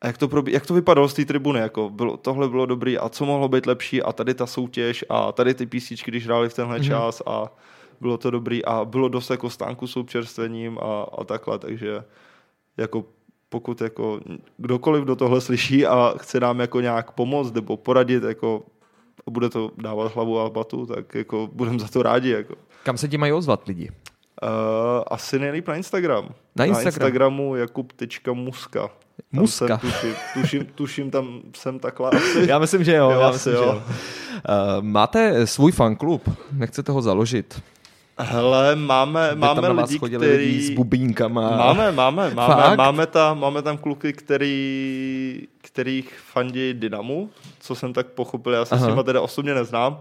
[0.00, 2.98] a jak to, probí, jak to vypadalo z té tribuny, jako bylo, tohle bylo dobrý
[2.98, 6.48] a co mohlo být lepší a tady ta soutěž a tady ty písničky, když hráli
[6.48, 6.84] v tenhle Mhm.
[6.84, 6.88] mm-hmm.
[6.88, 7.52] čas a
[8.00, 12.04] bylo to dobrý a bylo dost jako stánku s občerstvením a, a takhle, takže
[12.76, 13.04] jako
[13.48, 14.20] pokud jako
[14.56, 18.62] kdokoliv do tohle slyší a chce nám jako nějak pomoct nebo poradit, jako
[19.26, 22.30] a bude to dávat hlavu a batu, tak jako budeme za to rádi.
[22.30, 22.54] Jako.
[22.82, 23.90] Kam se ti mají ozvat lidi?
[24.42, 24.48] Uh,
[25.10, 26.28] asi nejlíp na Instagram.
[26.56, 26.84] Na Instagram.
[26.84, 28.80] Na Instagramu jakub.muska.
[28.80, 29.78] Tam Muska.
[29.78, 32.46] Jsem, tuším, tuším, tuším, tam jsem takhle asi.
[32.48, 33.10] Já myslím, že jo.
[33.10, 33.60] Jo, já myslím, jo.
[33.60, 33.74] Že jo.
[33.76, 37.62] Uh, máte svůj fanklub, nechcete ho založit?
[38.18, 40.76] Hele, máme, By máme tam lidi, chodili lidi s který...
[40.76, 41.56] bubínkama.
[41.56, 42.76] Máme, máme, máme, Fakt?
[42.76, 47.30] máme, tam, máme tam kluky, který, kterých fandí Dynamu,
[47.60, 48.84] co jsem tak pochopil, já se Aha.
[48.84, 50.00] s nima teda osobně neznám.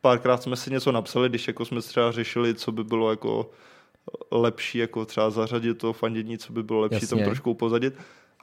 [0.00, 3.50] Párkrát jsme si něco napsali, když jako jsme třeba řešili, co by bylo jako
[4.30, 7.08] lepší, jako třeba zařadit to fandění, co by bylo lepší Jasně.
[7.16, 7.94] tam trošku upozadit.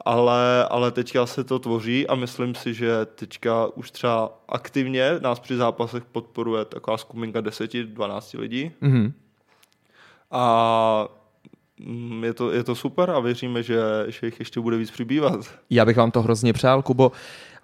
[0.04, 5.40] Ale, ale teďka se to tvoří a myslím si, že teďka už třeba aktivně nás
[5.40, 9.12] při zápasech podporuje taková skupinka 10-12 lidí Mhm.
[10.30, 11.08] a
[11.78, 15.40] mm, je to, je to super a věříme, že, že jich ještě bude víc přibývat.
[15.70, 17.12] Já bych vám to hrozně přál, Kubo.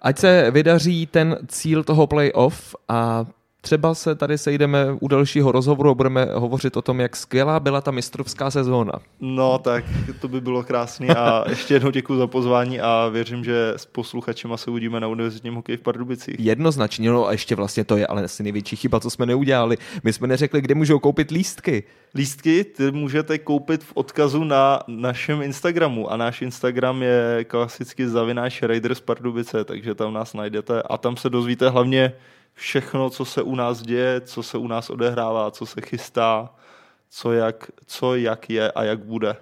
[0.01, 3.25] Ať se vydaří ten cíl toho playoff a
[3.61, 7.81] třeba se tady sejdeme u dalšího rozhovoru a budeme hovořit o tom, jak skvělá byla
[7.81, 8.93] ta mistrovská sezóna.
[9.19, 9.85] No tak
[10.21, 14.57] to by bylo krásný a ještě jednou děkuji za pozvání a věřím, že s posluchačema
[14.57, 16.35] se uvidíme na univerzitním hokeji v Pardubicích.
[16.39, 19.77] Jednoznačně, no a ještě vlastně to je ale asi největší chyba, co jsme neudělali.
[20.03, 21.83] My jsme neřekli, kde můžou koupit lístky.
[22.15, 28.61] Lístky ty můžete koupit v odkazu na našem Instagramu a náš Instagram je klasicky zavináč
[28.61, 32.13] Raiders Pardubice, takže tam nás najdete a tam se dozvíte hlavně
[32.53, 36.49] všechno, co se u nás děje, co se u nás odehrává, co se chystá,
[37.09, 39.35] co jak, co jak je a jak bude.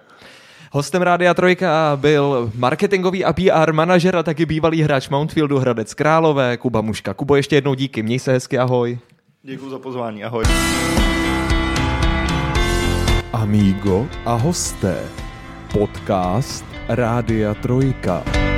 [0.72, 6.56] Hostem Rádia Trojka byl marketingový a PR manažer a taky bývalý hráč Mountfieldu Hradec Králové,
[6.56, 7.14] Kuba Muška.
[7.14, 8.98] Kubo, ještě jednou díky, měj se hezky, ahoj.
[9.42, 10.44] Děkuji za pozvání, ahoj.
[13.32, 15.08] Amigo a hosté.
[15.72, 18.49] Podcast Rádia Trojka.